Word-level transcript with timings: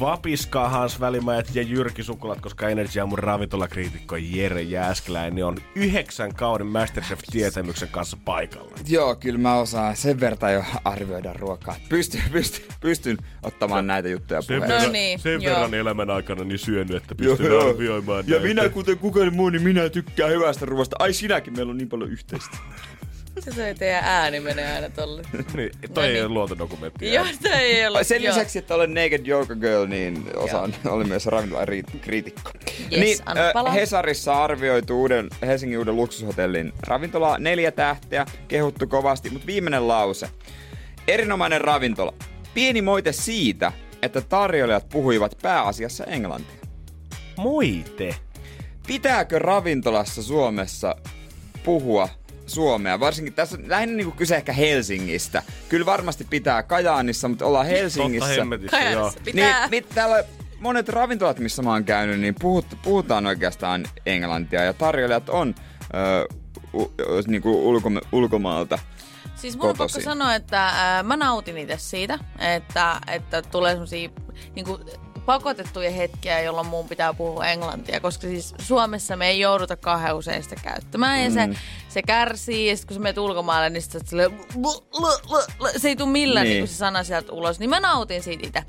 Vapiskaa 0.00 0.68
Hans 0.68 1.00
Välimäet 1.00 1.54
ja 1.54 1.62
Jyrki 1.62 2.02
Sukulat, 2.02 2.40
koska 2.40 2.68
Energy 2.68 3.00
Aamun 3.00 3.18
ravintolakriitikko 3.18 4.16
Jere 4.16 4.62
Jääskeläinen 4.62 5.44
on 5.44 5.56
yhdeksän 5.74 6.34
kauden 6.34 6.66
Masterchef-tietämyksen 6.66 7.88
kanssa 7.90 8.16
paikalla. 8.24 8.70
Joo, 8.88 9.16
kyllä 9.16 9.38
mä 9.38 9.54
osaan 9.54 9.96
sen 9.96 10.20
verran 10.20 10.52
jo 10.52 10.64
arvioida 10.84 11.32
ruokaa. 11.32 11.76
Pystyn, 11.88 12.22
pystyn, 12.32 12.64
pystyn 12.80 13.16
ottamaan 13.42 13.86
näitä 13.86 14.08
juttuja 14.08 14.42
Sen, 14.42 14.56
puheen. 14.56 14.74
verran, 14.74 14.92
niin, 14.92 15.18
sen 15.18 15.42
joo. 15.42 15.54
verran 15.54 15.74
elämän 15.74 16.10
aikana 16.10 16.44
niin 16.44 16.58
syönyt, 16.58 16.96
että 16.96 17.14
pystyn 17.14 17.60
arvioimaan 17.60 18.24
Ja 18.26 18.30
näitä. 18.30 18.46
minä, 18.48 18.68
kuten 18.68 18.98
kukaan 18.98 19.34
muu, 19.34 19.48
niin 19.50 19.62
minä 19.62 19.88
tykkään 19.88 20.30
hyvästä 20.30 20.66
ruoasta. 20.66 20.96
Ai 20.98 21.12
sinäkin, 21.12 21.52
meillä 21.56 21.70
on 21.70 21.76
niin 21.78 21.88
paljon 21.88 22.10
yhteistä. 22.10 22.56
Se 23.40 23.50
toi 23.50 23.74
teidän 23.74 24.04
ääni 24.04 24.40
menee 24.40 24.72
aina 24.74 24.90
tolle. 24.90 25.22
Niin, 25.54 25.70
toi 25.94 26.02
No 26.04 26.08
ei 26.08 26.12
niin. 26.12 26.24
ole 26.24 26.32
luontodokumentti. 26.32 27.12
Joo, 27.12 27.26
se 27.42 27.48
ei 27.48 27.86
ole. 27.86 28.04
Sen 28.04 28.22
joo. 28.22 28.34
lisäksi, 28.34 28.58
että 28.58 28.74
olen 28.74 28.94
Naked 28.94 29.26
Yoga 29.26 29.54
Girl, 29.54 29.86
niin 29.86 30.24
osaan, 30.36 30.74
olen 30.88 31.08
myös 31.08 31.26
ravintola-kriitikko. 31.26 32.50
Yes, 32.92 33.00
niin, 33.00 33.18
palaa. 33.52 33.72
Hesarissa 33.72 34.44
arvioitu 34.44 35.00
uuden, 35.00 35.28
Helsingin 35.42 35.78
uuden 35.78 35.96
luksushotellin 35.96 36.72
ravintola 36.86 37.38
neljä 37.38 37.70
tähteä, 37.72 38.26
kehuttu 38.48 38.86
kovasti, 38.86 39.30
mutta 39.30 39.46
viimeinen 39.46 39.88
lause. 39.88 40.28
Erinomainen 41.08 41.60
ravintola. 41.60 42.14
Pieni 42.54 42.82
moite 42.82 43.12
siitä, 43.12 43.72
että 44.02 44.20
tarjoilijat 44.20 44.88
puhuivat 44.88 45.38
pääasiassa 45.42 46.04
englantia. 46.04 46.56
Moite. 47.36 48.14
Pitääkö 48.86 49.38
ravintolassa 49.38 50.22
Suomessa 50.22 50.96
puhua 51.64 52.08
suomea? 52.46 53.00
Varsinkin 53.00 53.34
tässä 53.34 53.58
lähinnä 53.66 53.96
niinku 53.96 54.12
kyse 54.16 54.36
ehkä 54.36 54.52
Helsingistä. 54.52 55.42
Kyllä 55.68 55.86
varmasti 55.86 56.26
pitää 56.30 56.62
Kajaanissa, 56.62 57.28
mutta 57.28 57.46
ollaan 57.46 57.66
Helsingissä. 57.66 58.28
Totta 58.28 58.40
hemmetissä, 58.40 58.80
joo. 58.80 59.12
Pitää. 59.24 59.60
Niin, 59.60 59.70
mit, 59.70 59.88
täällä 59.94 60.24
monet 60.60 60.88
ravintolat, 60.88 61.38
missä 61.38 61.62
mä 61.62 61.72
oon 61.72 61.84
käynyt, 61.84 62.20
niin 62.20 62.34
puhut, 62.40 62.66
puhutaan 62.82 63.26
oikeastaan 63.26 63.84
englantia 64.06 64.64
ja 64.64 64.72
tarjoilijat 64.72 65.28
on 65.28 65.54
ö, 65.94 66.34
u, 66.74 66.92
niinku 67.26 67.68
ulko, 67.68 67.90
ulkomaalta. 68.12 68.78
Siis 69.34 69.56
mun 69.56 69.70
on 69.70 69.76
pakko 69.76 70.00
sanoa, 70.00 70.34
että 70.34 70.66
ää, 70.66 71.02
mä 71.02 71.16
nautin 71.16 71.58
itse 71.58 71.76
siitä, 71.78 72.18
että, 72.38 73.00
että 73.06 73.42
tulee 73.42 73.72
semmosia 73.72 74.08
niinku, 74.54 74.80
pakotettuja 75.26 75.90
hetkiä, 75.90 76.40
jolloin 76.40 76.66
mun 76.66 76.88
pitää 76.88 77.14
puhua 77.14 77.46
englantia, 77.46 78.00
koska 78.00 78.26
siis 78.26 78.54
Suomessa 78.58 79.16
me 79.16 79.28
ei 79.28 79.40
jouduta 79.40 79.76
kauhean 79.76 80.16
usein 80.16 80.42
sitä 80.42 80.56
käyttämään 80.62 81.24
ja 81.24 81.30
se, 81.30 81.48
se 81.88 82.02
kärsii 82.02 82.68
ja 82.70 82.76
sit 82.76 82.84
kun 82.86 82.94
sä 82.94 83.00
menet 83.00 83.18
ulkomaille, 83.18 83.70
niin 83.70 83.82
sit 83.82 83.92
se 85.76 85.88
ei 85.88 85.96
tule 85.96 86.08
millään 86.10 86.46
Niin. 86.46 86.56
niin. 86.56 86.68
Se 86.68 86.74
sana 86.74 87.04
sieltä 87.04 87.32
ulos, 87.32 87.58
niin 87.58 87.70
mä 87.70 87.80
nautin 87.80 88.22
siitä 88.22 88.46
itse. 88.46 88.62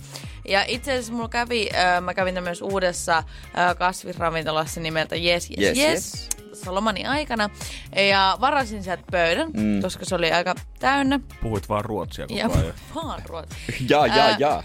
Ja 0.48 0.64
itse 0.68 0.92
asiassa 0.92 1.14
mulla 1.14 1.30
kävi, 1.30 1.70
äh, 1.76 2.02
mä 2.02 2.14
kävin 2.14 2.36
tämmöisessä 2.36 2.66
uudessa 2.66 3.18
äh, 3.18 3.76
kasvisravintolassa 3.78 4.80
nimeltä 4.82 5.16
Yes 5.16 5.50
Yes 5.50 5.60
Yes, 5.60 5.78
Yes. 5.78 5.88
yes. 6.14 6.30
tuossa 6.44 6.74
lomani 6.76 7.06
aikana. 7.06 7.50
Ja 8.10 8.38
varasin 8.42 8.84
sieltä 8.84 9.04
pöydän, 9.12 9.50
mm. 9.54 9.82
koska 9.82 10.06
se 10.06 10.16
oli 10.16 10.32
aika 10.32 10.56
täynnä. 10.80 11.20
Puhuit 11.42 11.70
vaan 11.70 11.86
ruotsia 11.86 12.28
koko 12.28 12.40
Ja 12.40 12.46
ajan. 12.48 12.74
vaan 12.96 13.22
ruotsi. 13.26 13.56
Ja, 13.90 14.08
ja, 14.08 14.36
ja. 14.40 14.64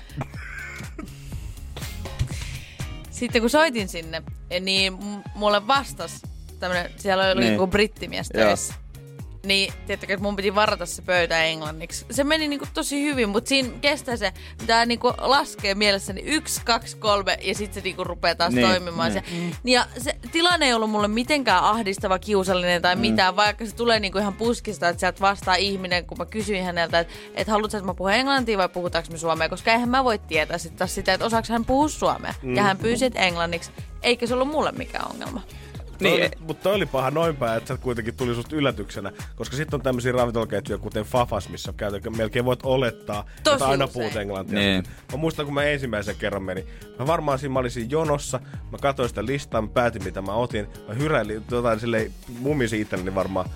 Sitten 3.22 3.42
kun 3.42 3.50
soitin 3.50 3.88
sinne, 3.88 4.22
niin 4.60 4.98
mulle 5.34 5.66
vastas 5.66 6.22
tämmönen, 6.60 6.90
siellä 6.96 7.24
oli 7.30 7.40
Niin. 7.40 7.52
joku 7.52 7.66
brittimies 7.66 8.30
Joo. 8.34 8.44
töissä. 8.46 8.74
Niin, 9.46 9.72
tiedättekö, 9.86 10.12
että 10.12 10.22
mun 10.22 10.36
piti 10.36 10.54
varata 10.54 10.86
se 10.86 11.02
pöytä 11.02 11.44
englanniksi. 11.44 12.06
Se 12.10 12.24
meni 12.24 12.48
niinku 12.48 12.66
tosi 12.74 13.02
hyvin, 13.02 13.28
mutta 13.28 13.48
siinä 13.48 13.68
kestää 13.80 14.16
se, 14.16 14.32
pitää 14.58 14.86
niinku 14.86 15.12
laskea 15.18 15.74
mielessäni 15.74 16.20
yksi, 16.20 16.60
kaksi, 16.64 16.96
kolme 16.96 17.38
ja 17.42 17.54
sitten 17.54 17.74
se 17.74 17.80
niinku 17.84 18.04
rupeaa 18.04 18.34
taas 18.34 18.52
Niin, 18.54 18.66
toimimaan. 18.68 19.12
niin. 19.12 19.24
Se. 19.52 19.58
Ja 19.70 19.86
se 19.98 20.16
tilanne 20.32 20.66
ei 20.66 20.74
ollut 20.74 20.90
mulle 20.90 21.08
mitenkään 21.08 21.64
ahdistava, 21.64 22.18
kiusallinen 22.18 22.82
tai 22.82 22.96
mitään, 22.96 23.36
vaikka 23.36 23.66
se 23.66 23.74
tulee 23.74 24.00
niinku 24.00 24.18
ihan 24.18 24.34
puskista, 24.34 24.88
että 24.88 25.00
sieltä 25.00 25.20
vastaa 25.20 25.54
ihminen, 25.54 26.06
kun 26.06 26.18
mä 26.18 26.26
kysyin 26.26 26.64
häneltä, 26.64 26.98
että, 26.98 27.14
että 27.34 27.52
haluatko, 27.52 27.76
että 27.76 27.86
mä 27.86 27.94
puhun 27.94 28.12
englantia 28.12 28.58
vai 28.58 28.68
puhutaanko 28.68 29.12
me 29.12 29.18
suomea, 29.18 29.48
koska 29.48 29.72
eihän 29.72 29.88
mä 29.88 30.04
voi 30.04 30.18
tietää 30.18 30.58
sit 30.58 30.76
taas 30.76 30.94
sitä, 30.94 31.12
että 31.14 31.26
osaako 31.26 31.48
hän 31.52 31.64
puhua 31.64 31.88
suomea. 31.88 32.34
Mm. 32.42 32.56
Ja 32.56 32.62
hän 32.62 32.78
pyysi, 32.78 33.04
että 33.04 33.20
englanniksi, 33.20 33.70
eikä 34.02 34.26
se 34.26 34.34
ollut 34.34 34.48
mulle 34.48 34.72
mikään 34.72 35.10
ongelma. 35.10 35.40
Niin, 36.00 36.20
Niin, 36.20 36.30
mutta 36.40 36.62
toi 36.62 36.74
oli 36.74 36.86
paha 36.86 37.10
noin 37.10 37.36
päin, 37.36 37.58
että 37.58 37.74
se 37.74 37.80
kuitenkin 37.80 38.14
tuli 38.14 38.34
susta 38.34 38.56
yllätyksenä, 38.56 39.12
koska 39.36 39.56
sitten 39.56 39.78
on 39.78 39.82
tämmöisiä 39.82 40.12
ravintolaketjuja, 40.12 40.78
kuten 40.78 41.04
Fafas, 41.04 41.48
missä 41.48 41.72
käytetään, 41.76 42.16
melkein 42.16 42.44
voit 42.44 42.60
olettaa, 42.62 43.24
Tosi 43.44 43.54
että 43.54 43.66
aina 43.66 43.88
puhut 43.88 44.16
englantia. 44.16 44.58
Niin. 44.58 44.84
Mä 45.12 45.18
muistan, 45.18 45.44
kun 45.44 45.54
mä 45.54 45.62
ensimmäisen 45.64 46.16
kerran 46.16 46.42
menin, 46.42 46.66
mä 46.98 47.06
varmaan 47.06 47.38
siinä 47.38 47.52
mä 47.52 47.58
olisin 47.58 47.90
jonossa, 47.90 48.40
mä 48.72 48.78
katsoin 48.78 49.08
sitä 49.08 49.26
listaa, 49.26 49.62
mä 49.62 49.68
päätin 49.68 50.04
mitä 50.04 50.22
mä 50.22 50.32
otin, 50.32 50.68
mä 50.88 50.94
hyräilin 50.94 51.42
jotain 51.50 51.80
silleen, 51.80 52.12
mumisi 52.38 52.80
itselleni 52.80 53.14
varmaan, 53.14 53.50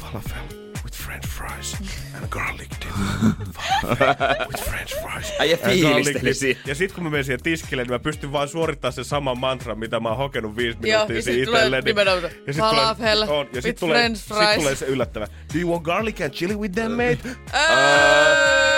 falafel. 0.00 0.44
with 0.50 0.63
french 1.04 1.26
fries 1.28 1.76
and 2.16 2.28
garlic 2.28 2.70
dip. 2.70 2.94
With 4.48 4.64
french 4.70 4.94
fries 5.02 5.32
Äijä 5.38 5.56
and 5.56 5.62
garlic 5.62 5.82
fiilisteli 5.84 6.24
dip. 6.24 6.36
siinä. 6.36 6.60
Ja 6.66 6.74
sitten 6.74 6.94
kun 6.94 7.04
mä 7.04 7.10
menin 7.10 7.24
siihen 7.24 7.42
tiskille, 7.42 7.82
niin 7.82 7.90
mä 7.92 7.98
pystyn 7.98 8.32
vaan 8.32 8.48
suorittamaan 8.48 8.92
sen 8.92 9.04
saman 9.04 9.38
mantran, 9.38 9.78
mitä 9.78 10.00
mä 10.00 10.08
oon 10.08 10.18
hokenut 10.18 10.56
viisi 10.56 10.78
minuuttia 10.80 11.16
ja 11.16 11.22
siihen 11.22 11.40
sit 11.40 11.44
tulee 11.44 11.60
itselleni. 11.60 11.84
nimenomaan 11.84 12.30
sit 12.46 12.56
falafel 12.56 13.24
tulee, 13.24 13.38
on, 13.40 13.48
ja 13.52 13.62
sit 13.62 13.76
tulee, 13.76 13.98
french 14.00 14.16
sit 14.18 14.28
fries. 14.36 14.56
tulee 14.58 14.74
se 14.76 14.86
yllättävä. 14.86 15.26
Do 15.54 15.58
you 15.60 15.70
want 15.70 15.84
garlic 15.84 16.20
and 16.20 16.30
chili 16.30 16.56
with 16.56 16.74
them, 16.74 16.92
mate? 16.92 17.18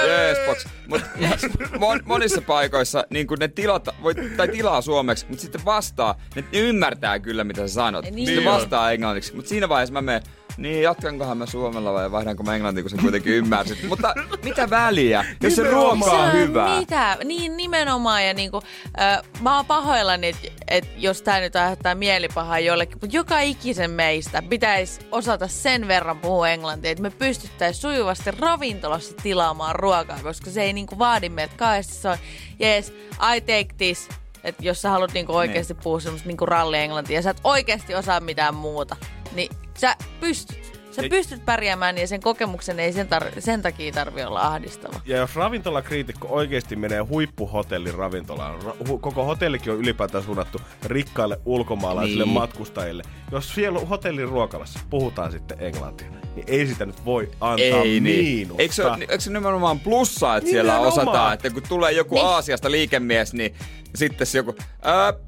Yes, 0.07 0.39
box. 0.47 0.67
Mut 0.89 1.01
mon, 1.81 2.01
monissa 2.05 2.41
paikoissa 2.41 3.05
niin 3.11 3.27
ne 3.41 3.49
tilata, 3.49 3.95
voi, 4.03 4.15
tai 4.37 4.49
tilaa 4.49 4.81
suomeksi, 4.81 5.27
mutta 5.29 5.43
sitten 5.43 5.65
vastaa, 5.65 6.21
ne 6.35 6.45
ymmärtää 6.53 7.19
kyllä 7.19 7.45
mitä 7.45 7.69
sä 7.69 7.75
sanot. 7.75 8.05
Niin. 8.05 8.15
Sitten 8.27 8.45
Niin 8.45 8.45
vastaa 8.45 8.93
englanniksi. 8.93 9.35
Mutta 9.35 9.49
siinä 9.49 9.69
vaiheessa 9.69 9.93
mä 9.93 10.03
menen, 10.03 10.23
niin 10.57 10.83
jatkankohan 10.83 11.39
mä 11.39 11.47
suomella 11.47 11.93
vai 11.93 12.13
vaihdanko 12.13 12.43
mä 12.43 12.55
englantiin, 12.55 12.85
kun 12.85 12.91
sä 12.91 12.97
kuitenkin 13.03 13.33
ymmärsit. 13.33 13.89
Mutta 13.89 14.15
mitä 14.43 14.71
väliä, 14.71 15.25
jos 15.43 15.57
se 15.57 15.71
ruoka 15.71 16.05
on 16.05 16.31
Se 16.31 16.39
hyvää. 16.39 16.79
Mitä? 16.79 17.17
Niin 17.25 17.57
nimenomaan. 17.57 18.27
Ja 18.27 18.35
niinku, 18.35 18.63
äh, 19.01 19.23
mä 19.41 19.57
oon 19.57 19.67
pahoillani, 19.67 20.27
että 20.27 20.49
et 20.69 20.89
jos 20.97 21.23
tää 21.23 21.41
nyt 21.41 21.57
aiheuttaa 21.57 21.95
mielipahaa 21.95 22.59
jollekin, 22.59 22.99
mutta 23.03 23.17
joka 23.17 23.41
ikisen 23.41 23.91
meistä 23.91 24.43
pitäisi 24.43 25.01
osata 25.13 25.49
sen 25.49 25.89
verran 25.89 26.19
puhua 26.19 26.49
englantia, 26.49 26.91
että 26.91 27.03
me 27.03 27.11
pystyttäisiin 27.11 27.81
sujuvasti 27.81 28.31
ravintolassa 28.31 29.15
tilaamaan 29.23 29.75
ruokaa, 29.75 30.19
koska 30.23 30.51
se 30.51 30.63
ei 30.63 30.73
niinku 30.73 30.99
vaadi 30.99 31.29
meiltä 31.29 31.55
kahdesti. 31.57 31.95
Se 31.95 32.09
on, 32.09 32.19
yes, 32.61 32.93
I 33.37 33.41
take 33.41 33.69
this. 33.79 34.09
Että 34.47 34.65
jos 34.65 34.83
sä 34.83 34.91
haluat 34.91 35.13
niinku 35.13 35.35
oikeasti 35.37 35.75
Niin. 35.75 35.83
puhua 35.83 36.01
semmoista 36.01 36.29
niinku 36.29 36.47
ralli-englantia 36.47 37.15
ja 37.15 37.23
sä 37.23 37.31
et 37.31 37.41
oikeasti 37.45 37.95
osaa 37.95 38.21
mitään 38.21 38.55
muuta, 38.55 38.97
niin 39.33 39.57
sä 39.79 39.97
pystyt. 40.21 40.76
Sä 40.97 41.03
Ei- 41.03 41.09
pystyt 41.09 41.45
pärjäämään 41.45 41.99
ja 41.99 42.07
sen 42.07 42.21
kokemuksen 42.21 42.81
ei 42.81 42.93
sen, 42.93 43.07
tar- 43.09 43.41
sen 43.41 43.63
takia 43.63 43.93
tarvi 43.93 44.23
olla 44.25 44.41
ahdistava. 44.41 45.01
Ja 45.07 45.17
jos 45.17 45.37
ravintolakriitikko 45.37 46.29
oikeasti 46.31 46.77
menee 46.77 47.01
huippuhotellin 47.01 47.95
ravintolaan, 47.95 48.61
ra- 48.61 48.89
hu- 48.89 48.99
koko 49.01 49.25
hotellikin 49.25 49.73
on 49.73 49.79
ylipäätään 49.79 50.25
suunnattu 50.25 50.59
rikkaille 50.85 51.41
ulkomaalaisille 51.45 52.25
Niin. 52.25 52.35
matkustajille. 52.35 53.03
Jos 53.33 53.55
siellä 53.55 53.79
hotellin 53.81 54.29
ruokalassa 54.29 54.79
puhutaan 54.91 55.33
sitten 55.33 55.57
englantia, 55.61 56.11
niin 56.11 56.45
ei 56.47 56.67
sitä 56.67 56.87
nyt 56.87 57.05
voi 57.05 57.31
antaa 57.41 57.57
Ei 57.83 57.83
niin. 57.83 58.03
miinusta. 58.03 58.63
Eikö 58.63 58.75
se, 58.75 58.83
eikö 59.01 59.21
se 59.21 59.31
nimenomaan 59.33 59.81
plussaa, 59.81 60.37
että 60.37 60.51
siellä 60.51 60.73
Nimenomaan. 60.73 60.93
osataan, 61.03 61.35
että 61.35 61.51
kun 61.51 61.63
tulee 61.69 61.93
joku 61.93 62.15
Niin. 62.15 62.27
Aasiasta 62.27 62.71
liikemies, 62.71 63.33
niin 63.35 63.55
sitten 63.95 64.27
se 64.27 64.39
joku, 64.39 64.51
uh, 64.51 65.21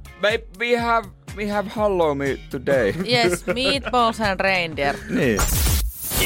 we 0.59 0.77
have, 0.77 1.09
we 1.39 1.49
have 1.49 1.71
hello 1.77 2.15
me 2.15 2.39
today. 2.51 2.95
Yes, 3.13 3.47
meatballs 3.47 4.21
and 4.21 4.41
reindeer. 4.41 4.97
niin. 5.11 5.41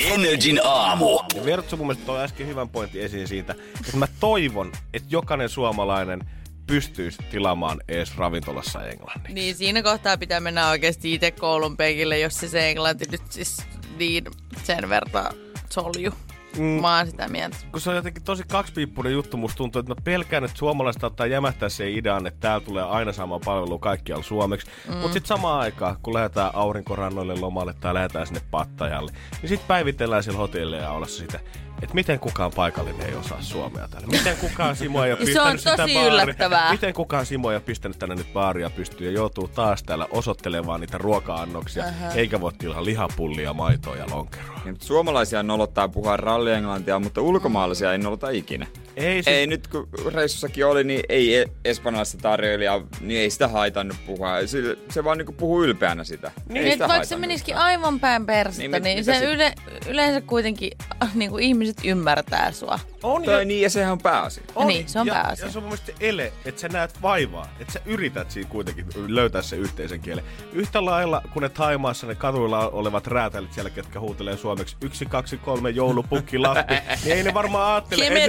Energin 0.05 0.61
aamu. 0.65 1.21
Ja 1.35 1.45
Vertsu 1.45 1.77
mun 1.77 1.87
mielestä 1.87 2.07
toi 2.07 2.23
äsken 2.23 2.47
hyvän 2.47 2.69
pointin 2.69 3.03
esiin 3.03 3.29
siitä, 3.29 3.55
että 3.81 3.97
mä 3.97 4.07
toivon, 4.21 4.73
että 4.95 5.09
jokainen 5.11 5.49
suomalainen 5.49 6.21
pystyisi 6.67 7.19
tilaamaan 7.31 7.81
ees 7.89 8.17
ravintolassa 8.17 8.87
englanniksi. 8.87 9.33
Niin 9.35 9.55
siinä 9.55 9.83
kohtaa 9.83 10.17
pitää 10.17 10.41
mennä 10.41 10.69
oikeasti 10.69 11.15
itse 11.15 11.31
koulun 11.31 11.77
penkille, 11.77 12.19
jos 12.19 12.35
se, 12.35 12.49
se 12.49 12.71
englanti 12.71 13.05
nyt 13.11 13.23
siis 13.31 13.57
niin 13.99 14.25
sen 14.65 14.89
verran 14.89 15.33
solju. 15.71 16.15
Mm. 16.59 16.65
Mä 16.65 16.97
oon 16.97 17.07
sitä 17.07 17.29
mieltä. 17.29 17.57
kun 17.73 17.81
se 17.81 17.91
on 17.91 17.97
jotenkin 17.97 18.23
tosi 18.23 18.43
kaksipiippunen 18.51 19.13
juttu, 19.13 19.37
musta 19.37 19.57
tuntuu, 19.57 19.81
että 19.81 19.95
mä 19.95 20.01
pelkään, 20.05 20.45
että 20.45 20.59
suomalaiset 20.59 21.05
ottaa 21.05 21.27
jämähtää 21.27 21.69
se 21.69 21.91
idean, 21.91 22.27
että 22.27 22.41
täällä 22.41 22.65
tulee 22.67 22.85
aina 22.85 23.13
sama 23.13 23.41
palvelu 23.45 23.79
kaikkialla 23.79 24.25
suomeksi. 24.25 24.67
Mm. 24.89 24.95
Mutta 24.95 25.13
sitten 25.13 25.29
samaan 25.29 25.61
aikaan, 25.61 25.97
kun 26.03 26.15
lähdetään 26.15 26.51
aurinkorannoille 26.55 27.35
lomalle 27.35 27.75
tai 27.81 27.95
lähdetään 27.95 28.27
sinne 28.27 28.41
Pattajalle, 28.51 29.13
niin 29.43 29.49
sitten 29.49 29.69
päivitellään 29.69 30.23
siellä 30.23 30.39
hotellilla 30.39 30.77
ja 30.77 30.91
olla 30.91 31.07
sitä, 31.07 31.41
että 31.83 31.95
miten 31.95 32.19
kukaan 32.19 32.53
paikallinen 32.57 33.07
ei 33.07 33.15
osaa 33.15 33.43
suomea 33.43 33.89
täällä. 33.89 34.07
Miten 34.07 34.37
kukaan 34.37 34.77
Simo 34.77 35.05
ei 35.05 35.13
ole 35.13 35.19
Se 35.21 35.25
pistänyt 35.25 35.53
on 35.53 35.59
sitä 35.59 35.77
tosi 35.77 35.99
yllättävää. 35.99 36.73
Miten 36.73 36.95
kukaan 36.95 37.27
Simo 37.27 37.51
ei 37.51 37.57
ole 37.57 37.63
pistänyt 37.67 37.99
tänne 37.99 38.15
nyt 38.15 38.33
baaria 38.33 38.71
pystyyn 38.71 39.13
ja 39.13 39.19
joutuu 39.19 39.49
taas 39.49 39.83
täällä 39.83 40.07
osoittelemaan 40.11 40.81
niitä 40.81 40.99
ruoka-annoksia, 40.99 41.85
uh-huh. 41.85 42.17
eikä 42.17 42.41
voi 42.41 42.53
tilaa 42.59 42.85
lihapullia, 42.85 43.55
maitoa 43.55 43.97
ja 43.97 44.07
lonkeroa. 44.11 44.61
Niin, 44.65 44.77
suomalaisia 44.83 45.43
nolottaa 45.43 45.89
puhua 45.89 46.17
rallienglantia, 46.17 46.99
mutta 46.99 47.21
ulkomaalaisia 47.21 47.93
ei 47.93 47.99
nolota 47.99 48.31
ikinä. 48.31 48.67
Ei, 48.97 49.15
siis, 49.23 49.27
Ei 49.37 49.47
nyt 49.47 49.67
kun 49.69 49.89
reissussakin 50.15 50.67
oli, 50.67 50.85
niin 50.85 51.01
ei 51.09 51.37
e- 51.37 51.47
espanjalaista 51.65 52.19
tarjoilijaa, 52.23 52.83
niin 53.01 53.21
ei 53.21 53.31
sitä 53.31 53.49
haitannut 53.49 53.97
puhua. 54.07 54.47
Se, 54.47 54.59
se 54.91 55.05
vaan 55.05 55.19
niinku 55.19 55.33
puhuu 55.33 55.65
ylpeänä 55.65 56.05
sitä. 56.05 56.31
Niin, 56.49 56.65
ei 56.67 56.73
sitä 56.73 56.89
vaikka 56.89 57.07
se 57.07 57.17
menisikin 57.17 57.53
yhtään. 57.53 57.67
aivan 57.67 58.01
päin 58.01 58.27
perstä, 58.27 58.63
Niin, 58.63 58.71
niin, 58.71 58.83
mit- 58.83 58.95
niin 58.95 59.05
se 59.05 59.15
sit? 59.15 59.29
yle, 59.29 59.55
yleensä 59.89 60.21
kuitenkin 60.21 60.71
niin 61.15 61.31
kuin 61.31 61.45
ihmiset 61.45 61.77
ymmärtää 61.85 62.53
sua. 62.53 62.79
on 63.03 63.23
Tai 63.23 63.45
niin, 63.45 63.63
ja 63.63 63.71
sehän 63.71 63.93
on 63.93 63.99
pääasia. 63.99 64.45
On, 64.55 64.67
niin, 64.67 64.89
se 64.89 65.01
on 65.01 65.07
ja, 65.07 65.15
pääasia. 65.15 65.47
Ja 65.47 65.53
se 65.53 65.59
on 65.59 65.65
mun 65.65 65.79
ele, 66.01 66.33
että 66.45 66.61
sä 66.61 66.69
näet 66.69 67.03
vaivaa. 67.03 67.49
Että 67.61 67.73
sä 67.73 67.81
yrität 67.87 68.31
siinä 68.31 68.49
kuitenkin 68.51 68.87
löytää 69.07 69.43
se 69.43 69.57
yhteisen 69.57 70.01
kielen. 70.01 70.25
Yhtä 70.53 70.85
lailla, 70.85 71.23
kun 71.33 71.43
ne 71.43 71.49
Taimaassa 71.49 72.07
ne 72.07 72.15
katuilla 72.15 72.69
olevat 72.69 73.07
räätälit 73.07 73.53
siellä, 73.53 73.71
ketkä 73.71 74.01
huutelee 74.01 74.37
suomeksi 74.37 74.77
yksi, 74.81 75.07
kaksi, 75.07 75.37
kolme, 75.37 75.71
joulupukki, 75.71 76.39
lappi, 76.39 76.75
niin 77.05 77.17
ei 77.17 77.23
ne 77.23 77.35
varmaan 77.35 77.73
ajattele, 77.73 78.05
Kimi 78.05 78.27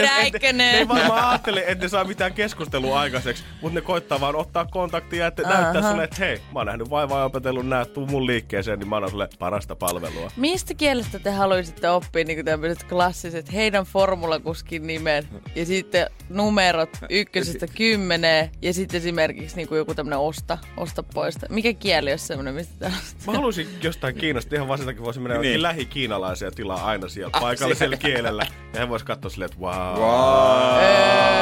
et, 0.54 0.58
ne, 0.58 0.78
ei 0.78 0.88
varmaan 0.88 1.30
ajattele, 1.30 1.64
että 1.68 1.86
ne 1.86 1.90
saa 1.90 2.04
mitään 2.04 2.34
keskustelua 2.34 3.00
aikaiseksi, 3.00 3.44
mutta 3.62 3.76
ne 3.76 3.82
koittaa 3.82 4.20
vaan 4.22 4.36
ottaa 4.36 4.66
kontaktia 4.66 5.20
ja 5.20 5.28
että 5.28 5.42
näyttää 5.44 5.90
sulle, 5.92 6.04
että 6.04 6.16
hei, 6.20 6.42
mä 6.54 6.60
oon 6.60 6.66
nähnyt 6.66 6.90
vaivaa 6.90 7.20
ja 7.20 7.26
opetellut 7.26 7.68
nää, 7.68 7.86
tuu 7.86 8.06
mun 8.06 8.28
liikkeeseen, 8.28 8.80
niin 8.80 8.90
mä 8.90 8.96
annan 8.96 9.12
sulle 9.12 9.30
parasta 9.40 9.76
palvelua. 9.76 10.32
Mistä 10.38 10.74
kielestä 10.74 11.20
te 11.20 11.32
haluaisitte 11.32 11.90
oppia 11.90 12.24
niin 12.26 12.46
tämmöiset 12.46 12.84
klassiset 12.84 13.54
heidän 13.54 13.86
formulakuskin 13.86 14.88
nimen 14.88 15.28
ja 15.56 15.66
sitten 15.66 16.08
numerot 16.30 16.90
ykkösestä 17.10 17.68
kymmeneen 17.68 18.50
ja 18.62 18.74
sitten 18.74 18.98
esimerkiksi 18.98 19.56
niin 19.56 19.68
kuin 19.68 19.78
joku 19.78 19.94
tämmöinen 19.96 20.20
osta, 20.20 20.58
osta 20.78 21.04
poista. 21.04 21.46
Mikä 21.50 21.74
kieli 21.74 22.12
olisi 22.12 22.26
semmoinen, 22.28 22.54
mistä 22.54 22.74
te 22.80 22.92
Mä 23.28 23.34
haluaisin 23.34 23.68
jostain 23.82 24.16
Kiinasta 24.16 24.56
ihan 24.56 24.68
vaan 24.68 24.78
sen 24.80 24.88
takia 24.88 25.04
voisi 25.04 25.20
mennä 25.20 25.38
Niin. 25.38 25.42
niin. 25.52 25.62
lähi-kiinalaisia 25.62 26.52
tilaa 26.52 26.86
aina 26.86 27.08
siellä 27.08 27.32
paikallisella 27.40 27.98
kielellä. 27.98 28.48
Ja 28.74 28.80
he 28.80 28.90
vois 28.90 29.04
katsoa 29.04 29.30
silleen, 29.32 29.52
että 29.52 29.62
wow. 29.66 30.00
Wow. 30.00 30.43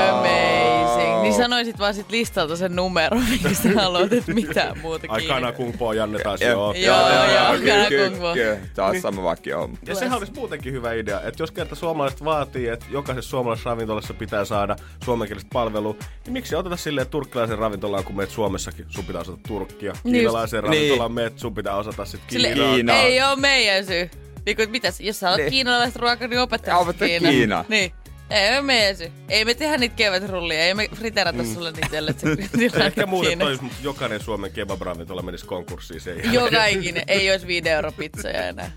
Amazing. 0.09 1.21
Niin 1.21 1.33
sanoisit 1.33 1.79
vaan 1.79 1.93
sit 1.93 2.09
listalta 2.11 2.55
sen 2.55 2.75
numero, 2.75 3.19
minkä 3.29 3.53
sä 3.53 3.69
haluat, 3.81 4.13
että 4.13 4.33
mitään 4.33 4.79
muuta 4.79 5.07
Ai 5.09 5.19
kiinnostaa. 5.19 5.35
kana 5.51 5.51
kung 5.57 5.77
po 5.77 5.93
Janne 5.93 6.19
taas 6.19 6.41
Joo, 6.41 6.73
joo. 6.73 7.09
Joo, 7.09 8.35
joo. 8.35 8.57
Taas 8.75 9.01
sama 9.01 9.23
vakki 9.23 9.51
homma. 9.51 9.77
Ja 9.85 9.95
sehän 9.95 10.17
olisi 10.17 10.33
muutenkin 10.33 10.73
hyvä 10.73 10.93
idea, 10.93 11.21
että 11.21 11.43
jos 11.43 11.51
kerta 11.51 11.75
suomalaiset 11.75 12.23
vaatii, 12.25 12.67
että 12.67 12.85
jokaisessa 12.89 13.29
suomalaisessa 13.29 13.69
ravintolassa 13.69 14.13
pitää 14.13 14.45
saada 14.45 14.75
suomenkielistä 15.05 15.49
palvelua, 15.53 15.95
niin 16.25 16.33
miksi 16.33 16.55
ei 16.55 16.59
oteta 16.59 16.77
silleen, 16.77 17.07
turkkilaisen 17.07 17.57
ravintolaan, 17.57 18.03
kun 18.03 18.15
meet 18.15 18.29
Suomessakin, 18.31 18.85
sun 18.89 19.05
pitää 19.05 19.21
osata 19.21 19.37
turkkia. 19.47 19.93
Niin 20.03 20.13
Kiinalaiseen 20.13 20.63
Niin. 20.63 20.73
ravintolaan 20.73 21.11
meet, 21.11 21.39
sun 21.39 21.53
pitää 21.55 21.75
osata 21.75 22.05
sit 22.05 22.21
Kiinaa. 22.27 22.97
Ei 23.01 23.21
oo 23.21 23.35
meidän 23.35 23.85
syy. 23.85 24.09
Niin 24.45 24.55
kuin, 24.57 24.69
mitäs, 24.69 24.99
jos 25.01 25.19
sä 25.19 25.29
oot 25.29 25.37
Niin. 25.37 25.49
kiinalaista 25.49 25.99
ruokaa, 25.99 26.27
niin 26.27 26.39
opettaa 26.39 26.85
Kiinaa. 26.99 27.31
Kiinaa. 27.31 27.65
Niin. 27.69 27.91
Ei 28.31 28.61
meidän 28.61 28.97
syy. 28.97 29.11
Ei 29.29 29.45
me 29.45 29.53
tehdä 29.53 29.77
niitä 29.77 29.95
kevätrullia, 29.95 30.65
ei 30.65 30.73
me 30.73 30.89
friterata 30.95 31.43
sulle 31.43 31.71
niitä, 31.71 31.97
ellei 31.97 32.13
se 32.13 32.35
tilanne 32.35 32.85
Ehkä 32.85 33.05
muuten 33.05 33.39
mutta 33.61 33.77
jokainen 33.83 34.19
Suomen 34.19 34.51
kebab-ravintola 34.51 35.21
menisi 35.21 35.45
konkurssiin 35.45 36.01
sen 36.01 36.13
jälkeen. 36.13 36.33
Joka 36.33 36.65
ikinen, 36.65 37.03
ei 37.07 37.31
olisi 37.31 37.47
5 37.47 37.69
euro 37.69 37.91
pizzoja 37.91 38.47
enää. 38.47 38.71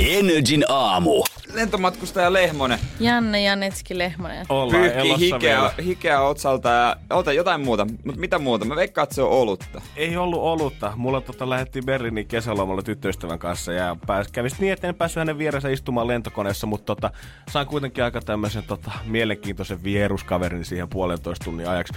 Energin 0.00 0.64
aamu. 0.68 1.24
Lentomatkustaja 1.54 2.32
Lehmonen 2.32 2.78
Janne 3.00 3.42
Janetski 3.42 3.98
Lehmonen. 3.98 4.46
Ollaan 4.48 4.82
pyyhkii 4.82 5.18
hikeä, 5.18 5.70
hikeä 5.84 6.20
otsalta 6.20 6.68
ja 6.68 6.96
ota 7.10 7.32
jotain 7.32 7.60
muuta. 7.60 7.84
Mutta 8.04 8.20
mitä 8.20 8.38
muuta? 8.38 8.64
Mä 8.64 8.76
veikkaan, 8.76 9.02
että 9.02 9.14
se 9.14 9.22
on 9.22 9.30
olutta. 9.30 9.80
Ei 9.96 10.16
ollut 10.16 10.40
olutta. 10.40 10.92
Mulla 10.96 11.20
tota, 11.20 11.50
lähdettiin 11.50 11.84
Berliiniin 11.84 12.26
kesälomalla 12.26 12.82
tyttöystävän 12.82 13.38
kanssa 13.38 13.72
ja 13.72 13.96
pääs, 14.06 14.28
kävis 14.32 14.60
niin, 14.60 14.72
että 14.72 14.88
en 14.88 14.94
päässyt 14.94 15.20
hänen 15.20 15.38
vieressä 15.38 15.68
istumaan 15.68 16.06
lentokoneessa, 16.06 16.66
mutta 16.66 16.94
tota, 16.94 17.10
sain 17.50 17.66
kuitenkin 17.66 18.04
aika 18.04 18.20
tämmöisen 18.20 18.62
tota, 18.62 18.90
mielenkiintoisen 19.04 19.84
vieruskaverin 19.84 20.64
siihen 20.64 20.88
puolentoista 20.88 21.44
tunnin 21.44 21.68
ajaksi. 21.68 21.94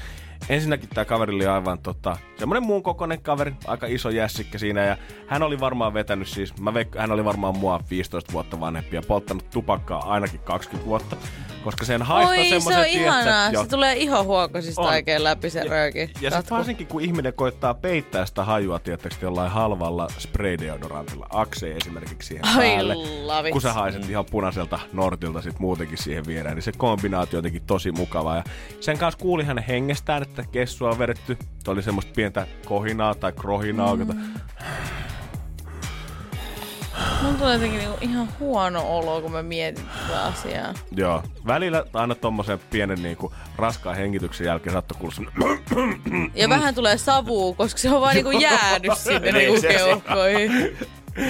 Ensinnäkin 0.49 0.89
tämä 0.89 1.05
kaveri 1.05 1.35
oli 1.35 1.45
aivan 1.47 1.79
tota, 1.79 2.17
semmoinen 2.37 2.63
muun 2.67 2.83
kokoinen 2.83 3.21
kaveri, 3.21 3.53
aika 3.67 3.87
iso 3.87 4.09
jässikkä 4.09 4.57
siinä 4.57 4.81
ja 4.85 4.97
hän 5.27 5.43
oli 5.43 5.59
varmaan 5.59 5.93
vetänyt 5.93 6.27
siis, 6.27 6.57
mä 6.57 6.73
veik, 6.73 6.95
hän 6.97 7.11
oli 7.11 7.25
varmaan 7.25 7.57
mua 7.57 7.79
15 7.89 8.33
vuotta 8.33 8.59
vanhempi 8.59 8.95
ja 8.95 9.01
polttanut 9.07 9.49
tupakkaa 9.49 10.13
ainakin 10.13 10.39
20 10.39 10.87
vuotta, 10.89 11.15
koska 11.63 11.85
sen 11.85 12.01
haista 12.01 12.29
Oi, 12.29 12.49
se 12.49 12.55
on 12.55 12.61
tiedätkö, 12.63 12.87
ihanaa. 12.87 13.51
jo- 13.51 13.63
Se 13.63 13.69
tulee 13.69 13.95
ihohuokosista 13.97 14.81
On. 14.81 14.87
oikein 14.89 15.23
läpi 15.23 15.49
se 15.49 15.63
rööki. 15.63 15.99
ja 15.99 16.07
sitten 16.07 16.31
Katku. 16.31 16.55
varsinkin, 16.55 16.87
kun 16.87 17.01
ihminen 17.01 17.33
koittaa 17.33 17.73
peittää 17.73 18.25
sitä 18.25 18.43
hajua, 18.43 18.79
tietysti 18.79 19.25
jollain 19.25 19.51
halvalla 19.51 20.07
spray-deodorantilla, 20.17 21.27
Axe 21.29 21.71
esimerkiksi 21.71 22.27
siihen 22.27 22.45
Ai 22.45 22.69
päälle. 22.75 22.95
lavits. 23.25 23.51
Kun 23.53 23.61
sä 23.61 23.73
haiset 23.73 24.09
ihan 24.09 24.25
punaiselta 24.31 24.79
Nortilta 24.93 25.41
sit 25.41 25.59
muutenkin 25.59 25.97
siihen 25.97 26.25
viereen, 26.27 26.55
niin 26.55 26.63
se 26.63 26.71
kombinaatio 26.77 27.37
on 27.37 27.39
jotenkin 27.39 27.61
tosi 27.67 27.91
mukava. 27.91 28.35
Ja 28.35 28.43
sen 28.79 28.97
kanssa 28.97 29.19
kuuli 29.19 29.43
hänen 29.43 29.63
hengestään, 29.63 30.21
että 30.29 30.43
kessua 30.51 30.89
on 30.89 30.99
vedetty. 30.99 31.37
Se 31.63 31.71
oli 31.71 31.83
semmoista 31.83 32.11
pientä 32.15 32.47
kohinaa 32.65 33.15
tai 33.15 33.31
krohinaa. 33.31 33.95
Mm. 33.95 34.33
Mun 37.21 37.35
tulee 37.35 37.53
jotenkin 37.53 37.79
niinku 37.79 37.97
ihan 38.01 38.29
huono 38.39 38.97
olo, 38.97 39.21
kun 39.21 39.31
mä 39.31 39.43
mietin 39.43 39.85
tätä 40.07 40.23
asiaa. 40.23 40.73
Joo. 40.91 41.23
Välillä 41.47 41.85
aina 41.93 42.15
tommosen 42.15 42.59
pienen 42.69 43.03
niinku 43.03 43.33
raskaan 43.55 43.95
hengityksen 43.95 44.47
jälkeen 44.47 44.73
saattoi 44.73 44.97
kuulla 44.99 45.15
Ja 46.35 46.49
vähän 46.49 46.75
tulee 46.75 46.97
savua, 46.97 47.55
koska 47.55 47.79
se 47.79 47.91
on 47.91 48.01
vaan 48.01 48.15
niinku 48.15 48.31
jäänyt 48.31 48.97
sinne 49.03 49.31
niinku 49.31 49.61
keuhkoihin. 49.61 50.77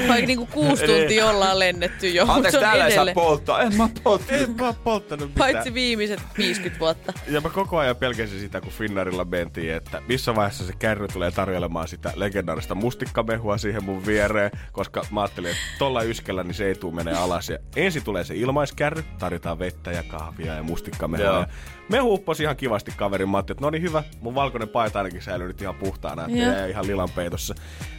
Vaikka 0.08 0.28
niinku 0.28 0.46
kuusi 0.46 0.86
tuntia 0.86 1.30
ollaan 1.30 1.60
lennetty 1.60 2.10
jo. 2.10 2.26
Anteeksi, 2.28 2.58
on 2.58 2.64
täällä 2.64 2.88
ei 2.88 2.96
saa 2.96 3.06
polttaa. 3.14 3.62
En 3.62 3.76
mä 3.76 3.90
polttanut. 4.04 4.42
En 4.42 4.56
mä 4.56 4.74
polttanut 4.84 5.30
mitään. 5.30 5.54
Paitsi 5.54 5.74
viimeiset 5.74 6.20
50 6.38 6.80
vuotta. 6.80 7.14
Ja 7.28 7.42
mä 7.42 7.50
koko 7.50 7.78
ajan 7.78 7.96
pelkäsin 7.96 8.40
sitä, 8.40 8.62
kun 8.62 8.72
Finnairilla 8.72 9.26
mentiin, 9.26 9.74
että 9.74 10.02
missä 10.08 10.36
vaiheessa 10.36 10.68
se 10.68 10.74
kärry 10.80 11.08
tulee 11.08 11.32
tarjoilemaan 11.32 11.88
sitä 11.88 12.12
legendaarista 12.16 12.76
mustikkamehua 12.76 13.58
siihen 13.58 13.84
mun 13.84 14.06
viereen, 14.06 14.52
koska 14.72 15.06
mä 15.12 15.22
ajattelin, 15.22 15.52
että 15.52 15.62
tolla 15.80 16.04
yskellä 16.04 16.44
niin 16.44 16.54
se 16.54 16.66
ei 16.66 16.76
tuu 16.76 16.92
menee 16.92 17.14
alas. 17.14 17.50
Ja 17.50 17.58
ensin 17.76 18.04
tulee 18.04 18.24
se 18.24 18.36
ilmaiskärry, 18.36 19.04
tarjotaan 19.20 19.60
vettä 19.60 19.92
ja 19.92 20.04
kahvia 20.04 20.54
ja 20.54 20.64
mustikkamehua. 20.64 21.26
Joo. 21.26 21.40
Ja 21.40 21.48
mehu 21.90 22.14
upposi 22.14 22.44
ihan 22.44 22.58
kivasti 22.58 22.92
kaverin. 22.98 23.30
Mä 23.30 23.38
ajattelin, 23.38 23.58
että 23.58 23.66
no 23.66 23.70
niin 23.70 23.82
hyvä, 23.82 24.04
mun 24.22 24.36
valkoinen 24.36 24.70
paita 24.70 25.00
ainakin 25.00 25.22
säilyy 25.22 25.48
nyt 25.48 25.62
ihan 25.62 25.76
puhtaana, 25.76 26.26
että 26.26 26.38
jäi 26.38 26.70
ihan 26.70 26.88
lilan 26.88 27.10
peitossa. 27.16 27.56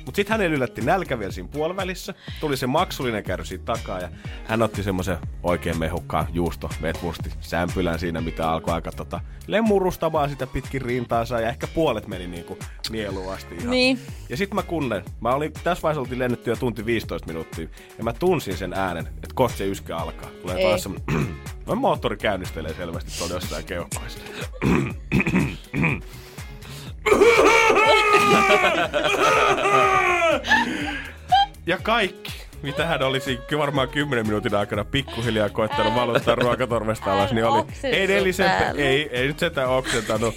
Mut 0.06 0.14
sit 0.14 0.28
hänellä 0.28 0.56
yllätti 0.56 0.80
nälkä 0.80 1.18
vielä 1.18 1.32
siinä 1.32 1.48
puolivälissä. 1.52 2.14
Tuli 2.40 2.56
se 2.56 2.66
maksullinen 2.66 3.24
kärry 3.24 3.44
siitä 3.44 3.64
takaa 3.64 4.00
ja 4.00 4.08
hän 4.44 4.62
otti 4.62 4.82
semmoisen 4.82 5.18
oikein 5.42 5.78
mehukkaan 5.78 6.26
juusto, 6.32 6.70
vetmusti, 6.82 7.30
sämpylän 7.40 7.98
siinä, 7.98 8.20
mitä 8.20 8.50
alkoi 8.50 8.74
aika 8.74 8.92
tota, 8.92 9.20
lemmurustamaan 9.46 10.30
sitä 10.30 10.46
pitkin 10.46 10.82
rintaansa 10.82 11.40
ja 11.40 11.48
ehkä 11.48 11.66
puolet 11.66 12.06
meni 12.06 12.26
niinku 12.26 12.58
nieluun 12.90 13.34
asti 13.34 13.54
ihan. 13.54 13.70
Niin. 13.70 13.98
Ja 14.28 14.36
sit 14.36 14.54
mä 14.54 14.62
kunnen, 14.62 15.04
mä 15.20 15.34
olin, 15.34 15.52
tässä 15.64 15.82
vaiheessa 15.82 16.00
oltiin 16.00 16.18
lennetty 16.18 16.50
jo 16.50 16.56
tunti 16.56 16.86
15 16.86 17.26
minuuttia 17.26 17.68
ja 17.98 18.04
mä 18.04 18.12
tunsin 18.12 18.56
sen 18.56 18.72
äänen, 18.72 19.06
että 19.06 19.34
kohta 19.34 19.56
se 19.56 19.66
yskä 19.66 19.96
alkaa. 19.96 20.30
Tulee 20.42 20.56
Ei. 20.56 20.64
taas 20.64 20.82
semmonen, 20.82 21.36
no, 21.74 21.80
moottori 21.80 22.16
käynnistelee 22.16 22.74
selvästi 22.74 23.18
tuolla 23.18 23.34
jossain 23.34 23.64
keuhkoissa. 23.64 24.18
Ja 31.66 31.78
kaikki, 31.82 32.32
mitä 32.62 32.86
hän 32.86 33.02
olisi 33.02 33.38
varmaan 33.58 33.88
10 33.88 34.26
minuutin 34.26 34.54
aikana 34.54 34.84
pikkuhiljaa 34.84 35.48
koettanut 35.48 35.94
valuttaa 35.94 36.34
ruokatorvesta 36.34 37.12
alas, 37.12 37.32
niin 37.32 37.44
oli 37.44 37.64
edellisen, 37.82 38.50
päälle. 38.50 38.82
ei, 38.82 39.08
ei 39.12 39.26
nyt 39.26 39.38
sitä 39.38 39.68
oksentanut. 39.68 40.34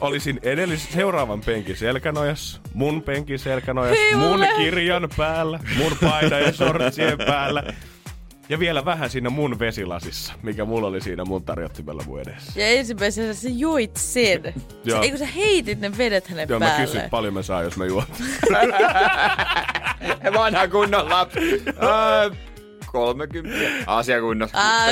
Olisin 0.00 0.40
edellisen, 0.42 0.92
seuraavan 0.92 1.40
penkin 1.40 1.76
selkänojassa, 1.76 2.60
mun 2.74 3.02
penkin 3.02 3.38
selkänojassa, 3.38 4.16
mun 4.16 4.46
kirjan 4.56 5.08
päällä, 5.16 5.60
mun 5.76 5.96
paidan 6.00 6.42
ja 6.42 6.52
shortsien 6.52 7.18
päällä. 7.18 7.62
Ja 8.48 8.58
vielä 8.58 8.84
vähän 8.84 9.10
siinä 9.10 9.30
mun 9.30 9.58
vesilasissa, 9.58 10.32
mikä 10.42 10.64
mulla 10.64 10.86
oli 10.88 11.00
siinä 11.00 11.24
mun 11.24 11.44
tarjottimella 11.44 12.02
mun 12.06 12.20
edessä. 12.20 12.52
Ja 12.60 12.66
ensimmäisenä 12.66 13.34
sä 13.34 13.48
joit 13.48 13.96
sen. 13.96 14.42
Se, 14.42 14.54
Joo. 14.84 15.02
eikö 15.02 15.18
sä 15.18 15.26
heitit 15.26 15.80
ne 15.80 15.98
vedet 15.98 16.28
hänen 16.28 16.48
Joo, 16.48 16.58
mä 16.58 16.66
päälle? 16.66 16.86
kysyin, 16.86 17.10
paljon 17.10 17.34
mä 17.34 17.42
saan, 17.42 17.64
jos 17.64 17.76
mä 17.76 17.86
juon. 17.86 18.04
Vanha 20.38 20.68
kunnon 20.68 21.08
lapsi. 21.10 21.62
Öö, 21.82 22.30
30. 22.92 23.84
Asiakunnassa. 23.86 24.58
Ah, 24.60 24.88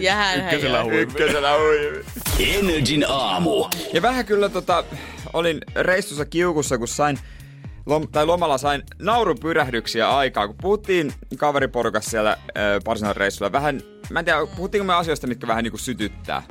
ja 0.00 0.14
hän 0.14 0.38
Ykkösellä 0.40 0.84
hui. 0.84 0.96
Ykkösellä 0.96 1.50
hui. 1.58 2.04
Energin 2.38 3.04
aamu. 3.08 3.66
Ja 3.92 4.02
vähän 4.02 4.26
kyllä 4.26 4.48
tota, 4.48 4.84
olin 5.32 5.60
reissussa 5.76 6.24
kiukussa, 6.24 6.78
kun 6.78 6.88
sain 6.88 7.18
lom, 7.86 8.08
tai 8.12 8.26
lomalla 8.26 8.58
sain 8.58 8.82
naurupyrähdyksiä 8.98 10.16
aikaa, 10.16 10.46
kun 10.46 10.56
puhuttiin 10.60 11.12
kaveriporukassa 11.36 12.10
siellä 12.10 12.36
äh, 13.02 13.16
reissulla. 13.16 13.52
Vähän, 13.52 13.82
mä 14.10 14.18
en 14.18 14.24
tiedä, 14.24 14.38
puhuttiinko 14.56 14.84
me 14.84 14.94
asioista, 14.94 15.26
mitkä 15.26 15.46
vähän 15.46 15.64
niinku 15.64 15.78
sytyttää. 15.78 16.42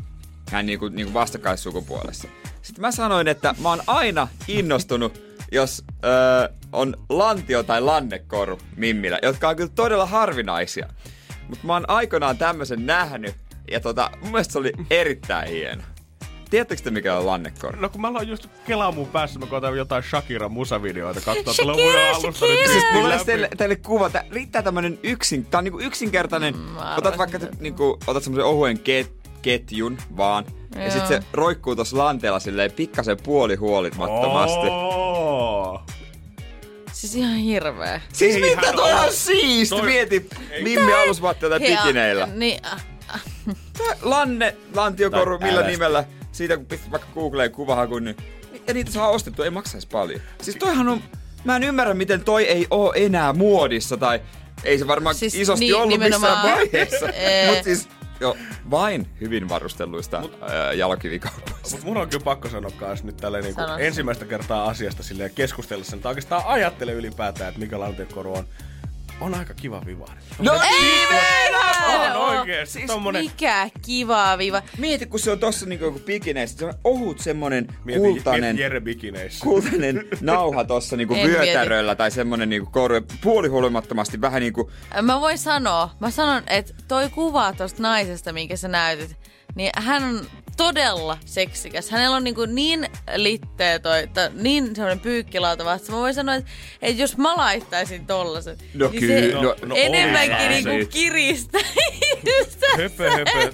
Hän 0.51 0.65
niinku, 0.65 0.87
niinku 0.87 1.13
vastakkaissukupuolessa. 1.13 2.27
Sitten 2.61 2.81
mä 2.81 2.91
sanoin, 2.91 3.27
että 3.27 3.55
mä 3.61 3.69
oon 3.69 3.81
aina 3.87 4.27
innostunut, 4.47 5.21
jos 5.51 5.83
öö, 6.05 6.49
on 6.71 6.95
lantio 7.09 7.63
tai 7.63 7.81
lannekoru 7.81 8.59
mimmillä, 8.75 9.19
jotka 9.23 9.49
on 9.49 9.55
kyllä 9.55 9.71
todella 9.75 10.05
harvinaisia. 10.05 10.87
Mutta 11.47 11.67
mä 11.67 11.73
oon 11.73 11.89
aikoinaan 11.89 12.37
tämmöisen 12.37 12.85
nähnyt, 12.85 13.35
ja 13.71 13.79
tota, 13.79 14.11
mun 14.21 14.31
mielestä 14.31 14.51
se 14.51 14.59
oli 14.59 14.73
erittäin 14.89 15.49
hieno. 15.49 15.83
Tiedättekö 16.49 16.81
te 16.81 16.91
mikä 16.91 17.15
on 17.17 17.25
lannekoru? 17.25 17.79
No 17.79 17.89
kun 17.89 18.01
mä 18.01 18.07
aloin 18.07 18.29
just 18.29 18.47
kelaa 18.67 18.91
mun 18.91 19.07
päässä, 19.07 19.39
mä 19.39 19.45
koitan 19.45 19.77
jotain 19.77 20.03
Shakira 20.03 20.49
musavideoita 20.49 21.21
katsoa 21.21 21.53
Shakira, 21.53 21.73
tuolla 21.75 21.91
mun 21.99 22.01
alusta 22.09 22.27
nyt 22.27 22.35
Shakira! 22.37 22.71
Siis 22.71 22.83
mulla 22.93 23.09
olisi 23.09 23.25
teille, 23.25 23.49
teille 23.57 23.75
kuva. 23.75 24.09
Tää, 24.09 24.23
riittää 24.31 24.61
tämmönen 24.61 24.99
yksin, 25.03 25.45
tää 25.45 25.57
on 25.57 25.63
niinku 25.63 25.79
yksinkertainen. 25.79 26.55
Mm, 26.57 26.77
otat 26.97 27.17
vaikka 27.17 27.39
tätä. 27.39 27.57
niinku, 27.59 27.99
otat 28.07 28.23
semmosen 28.23 28.45
ohuen 28.45 28.79
ket, 28.79 29.11
ketjun 29.41 29.97
vaan. 30.17 30.45
Ja 30.75 30.81
Joo. 30.81 30.91
sit 30.91 31.07
se 31.07 31.19
roikkuu 31.33 31.75
tossa 31.75 31.97
lanteella 31.97 32.39
silleen 32.39 32.71
pikkasen 32.71 33.17
puolihuolimattomasti. 33.23 34.67
Oh. 34.69 35.81
Siis 36.91 37.15
ihan 37.15 37.35
hirveä. 37.35 38.01
Siis 38.13 38.35
Eihän 38.35 38.59
mitä 38.59 38.73
toi 38.73 38.93
on 38.93 39.13
siisti? 39.13 39.75
Toi- 39.75 39.85
Mieti 39.85 40.29
Mimmi 40.63 40.93
alusvaatteita 40.93 41.59
pikineillä. 41.59 42.25
Niin, 42.33 42.59
äh, 42.73 42.85
Lanne, 44.01 44.55
lantiokoru, 44.75 45.39
millä 45.39 45.61
nimellä. 45.67 46.03
Siitä 46.39 46.57
kun 46.57 46.65
pistät 46.65 46.91
vaikka 46.91 47.07
Googleen 47.13 47.51
kuvahakuun, 47.51 48.03
niin 48.03 48.17
ja 48.67 48.73
niitä 48.73 48.91
saa 48.91 49.09
ostettua, 49.09 49.45
ei 49.45 49.51
maksaisi 49.51 49.87
paljon. 49.87 50.21
Siis 50.41 50.57
toihan 50.57 50.87
on, 50.87 51.01
mä 51.43 51.55
en 51.55 51.63
ymmärrä 51.63 51.93
miten 51.93 52.23
toi 52.23 52.43
ei 52.45 52.67
oo 52.71 52.93
enää 52.95 53.33
muodissa 53.33 53.97
tai 53.97 54.21
ei 54.63 54.77
se 54.79 54.87
varmaan 54.87 55.15
Siis 55.15 55.35
isosti 55.35 55.65
ni- 55.65 55.73
ollut 55.73 55.89
nimenomaan- 55.89 56.37
missään 56.37 56.57
vaiheessa. 56.57 57.09
Ee. 57.13 57.55
Mut 57.55 57.63
siis 57.63 57.87
jo 58.19 58.37
vain 58.71 59.07
hyvin 59.21 59.49
varustelluista 59.49 60.23
ää, 60.41 60.73
jalokivikauppoista. 60.73 61.69
Mut 61.71 61.83
mun 61.83 61.97
on 61.97 62.09
kyllä 62.09 62.23
pakko 62.23 62.49
sanoa 62.49 62.71
kans 62.71 63.03
nyt 63.03 63.17
tälleen 63.17 63.43
niinku 63.43 63.61
ensimmäistä 63.79 64.25
kertaa 64.25 64.65
asiasta 64.69 65.03
silleen 65.03 65.31
keskustella 65.35 65.83
sen, 65.83 65.99
tai 65.99 66.09
oikeastaan 66.09 66.43
ajattele 66.45 66.91
ylipäätään, 66.91 67.47
että 67.49 67.59
mikä 67.59 67.79
lantiokoru 67.79 68.33
on. 68.33 68.45
On 69.21 69.35
aika 69.35 69.53
kiva 69.53 69.81
vivaari. 69.85 70.19
No 70.39 70.53
ei 70.53 71.05
On 71.09 71.15
oo. 71.15 71.21
Oikeesti. 72.59 72.79
Siis 72.79 72.91
tommonen... 72.91 73.23
mikä 73.23 73.69
kiva 73.85 74.37
viva. 74.37 74.61
Mieti, 74.77 75.05
kun 75.05 75.19
se 75.19 75.31
on 75.31 75.39
tossa 75.39 75.65
niinku 75.65 75.85
joku 75.85 75.99
pikineissä, 75.99 76.57
se 76.57 76.65
on 76.65 76.73
ohut 76.83 77.19
semmonen 77.19 77.67
Mieti, 77.85 77.99
kultainen, 77.99 78.41
mieti 78.41 78.61
Jere 78.61 78.79
bikineissä. 78.81 79.43
kultainen 79.43 80.07
nauha 80.21 80.63
tossa 80.63 80.97
niinku 80.97 81.13
En 81.13 81.27
vyötäröllä 81.27 81.95
tai 81.95 82.11
semmonen 82.11 82.49
niinku 82.49 82.69
koru, 82.71 82.95
ja 82.95 83.01
puolihuolimattomasti 83.23 84.21
vähän 84.21 84.41
niinku 84.41 84.71
Mä 85.01 85.21
voin 85.21 85.37
sanoa, 85.37 85.89
mä 85.99 86.11
sanon, 86.11 86.43
että 86.47 86.73
toi 86.87 87.09
kuva 87.09 87.53
tosta 87.53 87.83
naisesta, 87.83 88.33
minkä 88.33 88.55
sä 88.55 88.67
näytit, 88.67 89.17
niin 89.55 89.69
hän 89.75 90.03
on 90.03 90.25
todella 90.57 91.17
seksikäs. 91.25 91.89
Hänellä 91.89 92.15
on 92.15 92.23
niinku 92.23 92.45
niin 92.45 92.87
litteä 93.15 93.79
toi, 93.79 94.07
tai 94.13 94.29
niin 94.33 94.75
semmoinen 94.75 94.99
pyykkilauta 94.99 95.65
vasta. 95.65 95.91
Mä 95.91 95.97
voin 95.97 96.13
sanoa, 96.13 96.35
että, 96.35 96.51
että 96.81 97.01
jos 97.01 97.17
mä 97.17 97.35
laittaisin 97.37 98.05
tollasen, 98.05 98.57
No 98.73 98.89
niin 98.89 98.99
kyllä, 98.99 99.21
se 99.21 99.33
no- 99.47 99.55
no 99.65 99.75
enemmänkin 99.77 100.35
olisää 100.35 100.49
niinku 100.49 100.69
sit. 100.83 100.91
kiristää. 100.93 101.61
Höpö, 102.77 103.11
höpö. 103.11 103.53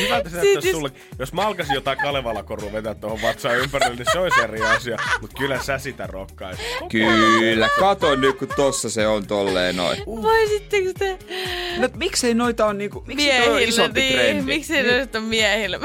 Hyvältä 0.00 0.30
se 0.30 0.36
näyttäisi 0.36 0.68
jos- 0.68 0.76
sulle. 0.76 0.90
Jos 1.18 1.32
mä 1.32 1.42
alkaisin 1.46 1.74
jotain 1.74 1.98
Kalevala-korua 1.98 2.72
vetää 2.72 2.94
tuohon 2.94 3.22
vatsaan 3.22 3.56
ympärille, 3.58 3.96
niin 3.96 4.06
se 4.12 4.18
olisi 4.18 4.40
eri 4.40 4.60
asia. 4.62 4.96
Mut 5.20 5.30
kyllä 5.38 5.62
sä 5.62 5.78
sitä 5.78 6.06
rokkaisit. 6.06 6.64
Kyllä, 6.90 7.68
kato 7.78 8.16
nyt 8.16 8.36
kun 8.38 8.48
tossa 8.56 8.90
se 8.90 9.06
on 9.06 9.26
tolleen 9.26 9.76
noin. 9.76 9.98
Voisitteko 10.06 10.90
te 10.98 11.18
No 11.78 11.88
miksei 11.96 12.34
noita 12.34 12.66
on 12.66 12.78
niinku, 12.78 13.04
miksi 13.06 13.28
toi 13.44 13.48
on 13.48 13.60
isompi 13.68 14.00
niin, 14.00 14.12
trendi? 14.14 14.42
miksi 14.42 14.76
ei 14.76 14.82
niin. 14.82 14.94
Miehille? 15.28 15.80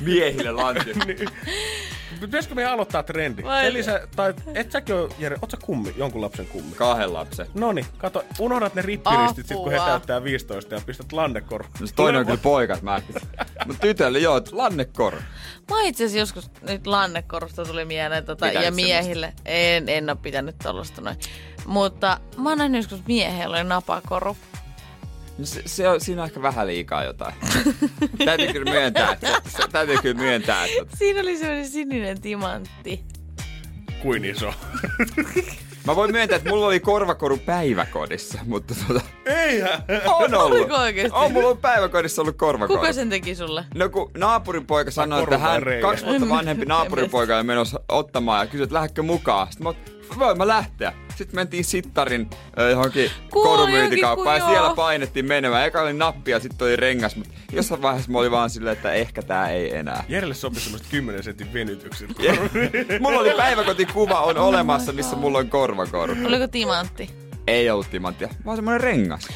Miehille 0.00 0.52
lantio. 0.52 0.94
Pitäisikö 2.20 2.54
meidän 2.54 2.72
aloittaa 2.72 3.02
trendi? 3.02 3.42
Vai- 3.42 3.66
Eli 3.66 3.82
sä, 3.82 4.08
tai 4.16 4.34
et 4.54 4.72
säkin 4.72 4.94
ole, 4.94 5.08
Jere, 5.18 5.36
oot 5.42 5.50
sä 5.50 5.56
kummi, 5.64 5.94
jonkun 5.96 6.20
lapsen 6.22 6.46
kummi? 6.46 6.72
Kahden 6.76 7.12
lapsen. 7.12 7.46
Noni, 7.54 7.86
kato, 7.98 8.24
unohdat 8.38 8.74
ne 8.74 8.82
rippiristit 8.82 9.46
sit 9.46 9.56
kun 9.56 9.72
he 9.72 9.78
täyttää 9.78 10.24
15 10.24 10.74
ja 10.74 10.80
pistät 10.86 11.12
lannekoru. 11.12 11.64
No 11.80 11.86
toinen 11.96 12.18
on 12.18 12.26
kyllä 12.26 12.40
poikat, 12.42 12.82
mä 12.82 13.00
Mut 13.66 13.80
tytölle 13.80 14.18
joo, 14.18 14.40
lannekoru. 14.52 15.18
Mä 15.70 15.82
itse 15.82 16.04
asiassa 16.04 16.18
joskus 16.18 16.50
nyt 16.68 16.86
lannekorusta 16.86 17.64
tuli 17.64 17.84
mieleen 17.84 18.24
tota, 18.24 18.46
ja 18.46 18.72
miehille. 18.72 19.32
En, 19.44 19.88
en 19.88 20.10
ole 20.10 20.18
pitänyt 20.22 20.56
tollasta 20.62 21.00
noin. 21.00 21.16
Mutta 21.66 22.20
mä 22.36 22.48
oon 22.48 22.58
nähnyt 22.58 22.78
joskus 22.78 23.06
miehellä 23.06 23.56
oli 23.56 23.64
napakoru. 23.64 24.36
No 25.38 25.46
se, 25.46 25.62
se 25.66 25.88
on, 25.88 26.00
siinä 26.00 26.22
on 26.22 26.28
ehkä 26.28 26.42
vähän 26.42 26.66
liikaa 26.66 27.04
jotain. 27.04 27.34
täytyy 28.24 28.52
kyllä 28.52 28.70
myöntää, 28.70 29.12
että, 29.12 29.40
se, 29.48 29.62
täytyy 29.72 29.96
kyllä 30.02 30.20
myöntää, 30.20 30.64
että 30.64 30.96
Siinä 30.96 31.20
oli 31.20 31.38
semmoinen 31.38 31.68
sininen 31.68 32.20
timantti. 32.20 33.04
Kuin 34.02 34.24
iso. 34.24 34.52
Mä 35.86 35.96
voin 35.96 36.12
myöntää, 36.12 36.36
että 36.36 36.48
mulla 36.48 36.66
oli 36.66 36.80
korvakoru 36.80 37.36
päiväkodissa, 37.36 38.38
mutta 38.46 38.74
tota, 38.88 39.00
Eihän! 39.26 39.84
on 40.06 40.34
ollut. 40.34 40.58
Oliko 40.58 40.74
oikeesti? 40.74 41.18
On 41.18 41.32
mulla 41.32 41.54
päiväkodissa 41.54 42.22
ollut 42.22 42.36
korvakoru. 42.36 42.78
Kuka 42.78 42.92
sen 42.92 43.10
teki 43.10 43.34
sulle? 43.34 43.64
No 43.74 43.88
kun 43.88 44.10
naapuripoika 44.16 44.66
poika 44.66 44.90
sanoi, 44.90 45.22
että 45.22 45.38
hän 45.38 45.62
reikä? 45.62 45.88
kaksi 45.88 46.06
vuotta 46.06 46.28
vanhempi 46.28 46.66
naapuripoika 46.66 47.36
on 47.36 47.46
menossa 47.46 47.80
ottamaan 47.88 48.40
ja 48.40 48.46
kysyi, 48.46 48.62
että 48.62 48.74
lähdekö 48.74 49.02
mukaan. 49.02 49.46
Sitten 49.52 49.66
mä 49.66 49.74
voin 50.18 50.38
mä 50.38 50.48
lähteä. 50.48 50.92
Sitten 51.16 51.34
mentiin 51.36 51.64
Sittarin 51.64 52.30
äh, 52.58 52.70
johonkin 52.70 53.10
korumyyntikauppaan 53.30 54.38
ja 54.38 54.46
siellä 54.46 54.66
joo. 54.66 54.76
painettiin 54.76 55.26
menemään. 55.26 55.66
Eka 55.66 55.82
oli 55.82 55.92
nappi 55.92 56.30
ja 56.30 56.40
sitten 56.40 56.66
oli 56.66 56.76
rengas, 56.76 57.16
mutta 57.16 57.34
jossain 57.52 57.82
vaiheessa 57.82 58.12
mä 58.12 58.18
olin 58.18 58.30
vaan 58.30 58.50
silleen, 58.50 58.76
että 58.76 58.92
ehkä 58.92 59.22
tää 59.22 59.50
ei 59.50 59.76
enää. 59.76 60.04
Jerelle 60.08 60.34
sopi 60.34 60.60
semmoset 60.60 60.86
10 60.90 61.22
sentin 61.22 61.52
venytykset. 61.52 62.10
mulla 63.00 63.20
oli 63.20 63.30
päiväkotikuva 63.36 64.20
on 64.20 64.38
olemassa, 64.38 64.92
missä 64.92 65.16
mulla 65.16 65.38
on 65.38 65.50
korvakoru. 65.50 66.16
Oliko 66.24 66.48
timantti? 66.48 67.10
Ei 67.46 67.70
ollut 67.70 67.90
timanttia, 67.90 68.28
vaan 68.44 68.56
semmonen 68.56 68.80
rengas. 68.80 69.28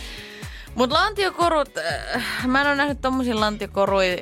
Mut 0.74 0.92
lantiokorut, 0.92 1.70
äh, 1.78 2.22
mä 2.46 2.60
en 2.60 2.66
ole 2.66 2.76
nähnyt 2.76 3.00
tommosia 3.00 3.40
lantiokoruja, 3.40 4.16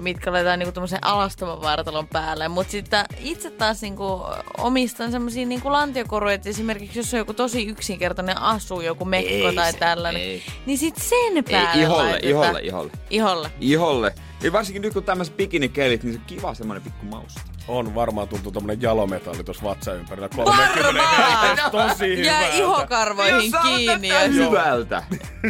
mitkä 0.00 0.32
laitetaan 0.32 0.58
niinku 0.58 0.72
tommosen 0.72 0.98
alastoman 1.02 1.62
vartalon 1.62 2.08
päälle. 2.08 2.48
Mut 2.48 2.68
sitten 2.70 3.04
itse 3.18 3.50
taas 3.50 3.82
niinku 3.82 4.22
omistan 4.58 5.10
semmosia 5.10 5.46
niinku 5.46 5.72
lantiokoruja, 5.72 6.34
että 6.34 6.48
esimerkiksi 6.48 6.98
jos 6.98 7.14
on 7.14 7.18
joku 7.18 7.34
tosi 7.34 7.66
yksinkertainen 7.66 8.38
asu, 8.38 8.80
joku 8.80 9.04
mekko 9.04 9.30
Ei 9.48 9.54
tai 9.54 9.72
se- 9.72 9.78
tällainen, 9.78 10.22
ei. 10.22 10.42
niin 10.66 10.78
sit 10.78 10.96
sen 10.96 11.44
päälle 11.50 11.70
Ei, 11.74 11.80
iholle, 11.82 12.02
laitetaan. 12.10 12.32
iholle, 12.34 12.60
iholle. 12.62 12.90
Iholle. 13.10 13.50
Iholle. 13.60 14.14
Ja 14.42 14.52
varsinkin 14.52 14.82
nyt 14.82 14.92
kun 14.92 15.04
tämmöiset 15.04 15.36
bikinikelit, 15.36 16.02
niin 16.02 16.14
se 16.14 16.18
on 16.20 16.26
kiva 16.26 16.54
semmonen 16.54 16.82
pikku 16.82 17.06
mausta. 17.06 17.40
On 17.68 17.94
varmaan 17.94 18.28
tuntuu 18.28 18.52
tommonen 18.52 18.82
jalometalli 18.82 19.44
tuossa 19.44 19.64
vatsan 19.64 19.96
ympärillä. 19.96 20.28
30 20.28 21.02
hertz, 21.02 21.62
tosi 21.70 22.16
hyvältä. 22.16 22.28
Jää 22.28 22.54
ihokarvoihin 22.54 23.52
kiinni. 23.62 24.08
Ja 24.08 24.20
hyvältä. 24.20 25.02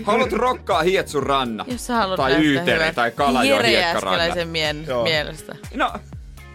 Haluat 0.05 0.33
rokkaa 0.33 0.83
hietsun 0.83 1.23
ranna. 1.23 1.65
jos 1.69 1.87
sä 1.87 1.95
haluat 1.95 2.17
tai 2.17 2.37
hyvältä. 2.39 2.93
tai 2.93 3.11
kalajo 3.11 3.57
Jere 3.57 3.69
hiekkaranna. 3.69 4.45
Mien, 4.45 4.85
Joo. 4.87 5.05
mielestä. 5.05 5.57
No, 5.75 5.93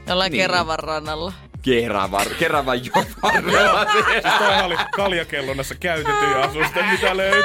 Jollain 0.07 0.31
Niin. 0.31 0.41
Keravan 0.41 0.79
rannalla. 0.79 1.33
Keravan, 1.61 2.25
Keravan 2.39 2.79
jovarrella. 2.85 3.85
Siis 4.11 4.33
toihan 4.39 4.65
oli 4.65 4.75
kaljakellonnassa 4.95 5.75
käytettyjä 5.75 6.35
asusta, 6.35 6.79
mitä 6.91 7.17
löytyy. 7.17 7.43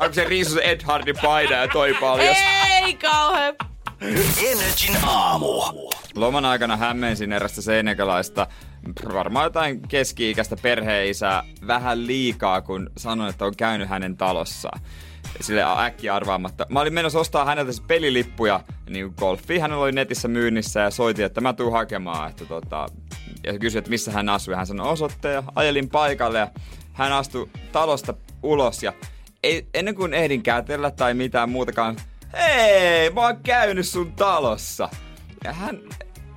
Onko 0.00 0.14
se 0.14 0.24
Riisus 0.24 0.56
Edhardin 0.56 1.16
paina 1.22 1.56
ja 1.56 1.68
toi 1.68 1.94
paljon? 2.00 2.28
Ei 2.28 2.69
kauhean. 3.02 3.54
Energin 4.46 4.96
aamu. 5.06 5.62
Loman 6.14 6.44
aikana 6.44 6.76
hämmensin 6.76 7.32
erästä 7.32 7.62
seinäkäläistä, 7.62 8.46
varmaan 9.14 9.44
jotain 9.44 9.80
keski-ikäistä 9.88 10.56
perheisää, 10.62 11.42
vähän 11.66 12.06
liikaa, 12.06 12.60
kun 12.60 12.90
sanoin, 12.96 13.30
että 13.30 13.44
on 13.44 13.56
käynyt 13.56 13.88
hänen 13.88 14.16
talossaan. 14.16 14.80
Sille 15.40 15.62
äkkiä 15.84 16.14
arvaamatta. 16.14 16.66
Mä 16.68 16.80
olin 16.80 16.94
menossa 16.94 17.18
ostaa 17.18 17.44
häneltä 17.44 17.72
siis 17.72 17.84
pelilippuja 17.86 18.60
niin 18.88 19.14
golfiin. 19.16 19.60
Hänellä 19.60 19.84
oli 19.84 19.92
netissä 19.92 20.28
myynnissä 20.28 20.80
ja 20.80 20.90
soitin, 20.90 21.24
että 21.24 21.40
mä 21.40 21.52
tuun 21.52 21.72
hakemaan. 21.72 22.30
Että 22.30 22.44
tota, 22.44 22.86
ja 23.44 23.58
kysyi, 23.58 23.78
että 23.78 23.90
missä 23.90 24.12
hän 24.12 24.28
asui. 24.28 24.54
Hän 24.54 24.66
sanoi 24.66 24.88
osoitteen 24.88 25.34
ja 25.34 25.42
ajelin 25.54 25.88
paikalle 25.88 26.38
ja 26.38 26.48
hän 26.92 27.12
astui 27.12 27.48
talosta 27.72 28.14
ulos 28.42 28.82
ja 28.82 28.92
ei, 29.42 29.66
ennen 29.74 29.94
kuin 29.94 30.14
ehdin 30.14 30.42
kätellä 30.42 30.90
tai 30.90 31.14
mitään 31.14 31.50
muutakaan, 31.50 31.96
hei, 32.38 33.10
mä 33.10 33.20
oon 33.20 33.36
käynyt 33.42 33.88
sun 33.88 34.12
talossa. 34.12 34.88
Ja 35.44 35.52
hän 35.52 35.78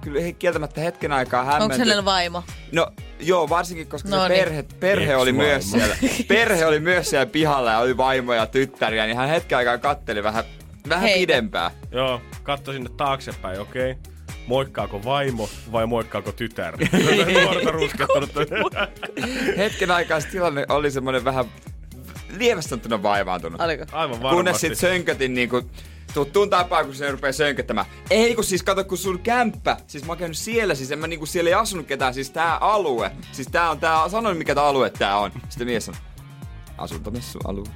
kyllä 0.02 0.22
he 0.22 0.34
kieltämättä 0.34 0.82
hetken 0.82 1.12
aikaa 1.12 1.42
Onko 1.42 1.54
hämmenty. 1.54 1.80
hänellä 1.80 2.06
vaimo? 2.06 2.44
No 2.72 2.88
joo, 3.20 3.50
varsinkin 3.50 3.88
koska 3.88 4.10
No 4.10 4.24
se 4.24 4.30
niin. 4.30 4.40
perhe, 4.40 4.64
perhe 4.80 5.16
oli 5.16 5.32
myös 5.32 5.72
siellä. 5.72 5.96
Perhe 6.28 6.66
oli 6.66 6.80
myös 6.80 7.10
siellä 7.10 7.26
pihalla 7.26 7.72
ja 7.72 7.80
oli 7.80 7.98
vaimo 7.98 8.34
ja 8.34 8.46
tyttäriä, 8.46 9.06
niin 9.06 9.18
hän 9.18 9.30
hetken 9.30 9.58
aikaa 9.58 9.78
katteli 9.78 10.24
vähän, 10.24 10.44
vähän 10.90 11.04
Heitä. 11.04 11.20
pidempään. 11.20 11.72
Joo, 11.92 12.22
katso 12.44 12.72
sinne 12.72 12.90
taaksepäin, 12.98 13.60
okei. 13.60 13.92
Okay. 13.92 14.04
Moikkaako 14.48 15.04
vaimo 15.04 15.50
vai 15.72 15.86
moikkaako 15.86 16.32
tytär? 16.32 16.78
Hetken 19.58 19.92
aikaa 19.92 20.20
tilanne 20.32 20.66
oli 20.70 20.92
semmoinen 20.92 21.26
vähän 21.26 21.46
lievästi 22.38 22.70
sanottuna 22.70 23.04
vaivaantunut. 23.04 23.62
Oliko? 23.62 23.86
Aivan 23.92 24.22
varmasti. 24.22 24.36
Kunnes 24.36 24.62
sit 24.62 24.78
sönkötin 24.78 25.34
niinku 25.34 25.62
tuttuun 26.14 26.50
tapaan, 26.50 26.86
kun 26.86 26.96
se 26.96 27.12
rupeaa 27.12 27.32
sönköttämään. 27.32 27.88
Ei 28.10 28.36
kun 28.36 28.44
siis 28.44 28.64
kato, 28.64 28.84
kun 28.84 28.98
sun 28.98 29.20
kämppä, 29.20 29.78
siis 29.88 30.06
mä 30.06 30.12
oon 30.12 30.18
käynyt 30.18 30.38
siellä, 30.38 30.76
siis 30.76 30.92
en 30.92 31.00
mä 31.00 31.08
niinku 31.08 31.26
siellä 31.26 31.50
ei 31.50 31.54
asunut 31.54 31.88
ketään, 31.88 32.14
siis 32.14 32.32
tää 32.32 32.58
alue, 32.58 33.12
siis 33.32 33.48
tää 33.48 33.70
on 33.70 33.80
tää, 33.80 34.10
sanoin 34.10 34.38
mikä 34.38 34.56
tää 34.56 34.64
alue 34.64 34.90
tää 34.90 35.18
on. 35.18 35.32
Sitten 35.50 35.68
mies 35.68 35.90
on, 35.90 35.96
asuntomessualue. 36.78 37.70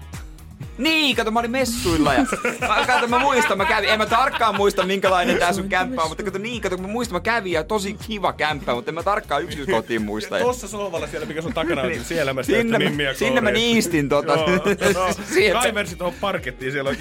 Niin, 0.77 1.15
kato, 1.15 1.31
mä 1.31 1.39
olin 1.39 1.51
messuilla 1.51 2.13
ja 2.13 2.25
mä, 2.67 2.85
kato, 2.87 3.07
mä 3.07 3.19
muistan, 3.19 3.57
mä 3.57 3.65
kävin, 3.65 3.89
en 3.89 3.97
mä 3.97 4.05
tarkkaan 4.05 4.55
muista 4.55 4.85
minkälainen 4.85 5.37
tää 5.37 5.53
sun 5.53 5.69
kämppä 5.69 6.01
on, 6.01 6.09
mutta 6.09 6.23
kato 6.23 6.37
niin, 6.37 6.61
kato, 6.61 6.77
mä 6.77 6.87
muistan, 6.87 7.15
mä 7.15 7.19
kävin 7.19 7.51
ja 7.51 7.63
tosi 7.63 7.97
kiva 8.07 8.33
kämppä, 8.33 8.73
mutta 8.73 8.91
en 8.91 8.95
mä 8.95 9.03
tarkkaan 9.03 9.43
yksityiskotiin 9.43 10.01
muista. 10.01 10.37
Ja 10.39 10.45
Tossa 10.45 10.67
sohvalla 10.67 11.07
siellä, 11.07 11.25
mikä 11.27 11.41
sun 11.41 11.53
takana 11.53 11.81
on, 11.81 11.87
niin 11.87 12.05
siellä 12.05 12.33
mä 12.33 12.43
Sinne, 12.43 12.77
nimmiä 12.77 13.13
sinne 13.13 13.41
mä 13.41 13.51
niistin 13.51 14.09
tota. 14.09 14.33
Joo, 14.33 15.53
Kaiversi 15.61 15.95
tuohon 15.95 16.13
parkettiin, 16.21 16.71
siellä 16.71 16.89
on 16.89 16.95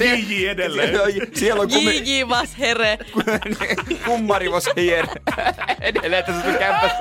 JJ 0.00 0.48
edelleen. 0.48 0.98
Siellä 1.34 1.62
on, 1.62 1.68
kumi, 1.68 2.02
JJ 2.04 2.28
vas 2.28 2.58
here. 2.58 2.98
kummarivos 4.06 4.64
hier. 4.76 5.06
Edelleen 5.80 6.24
tässä 6.24 6.42
sun 6.42 6.54
kämpässä. 6.58 6.98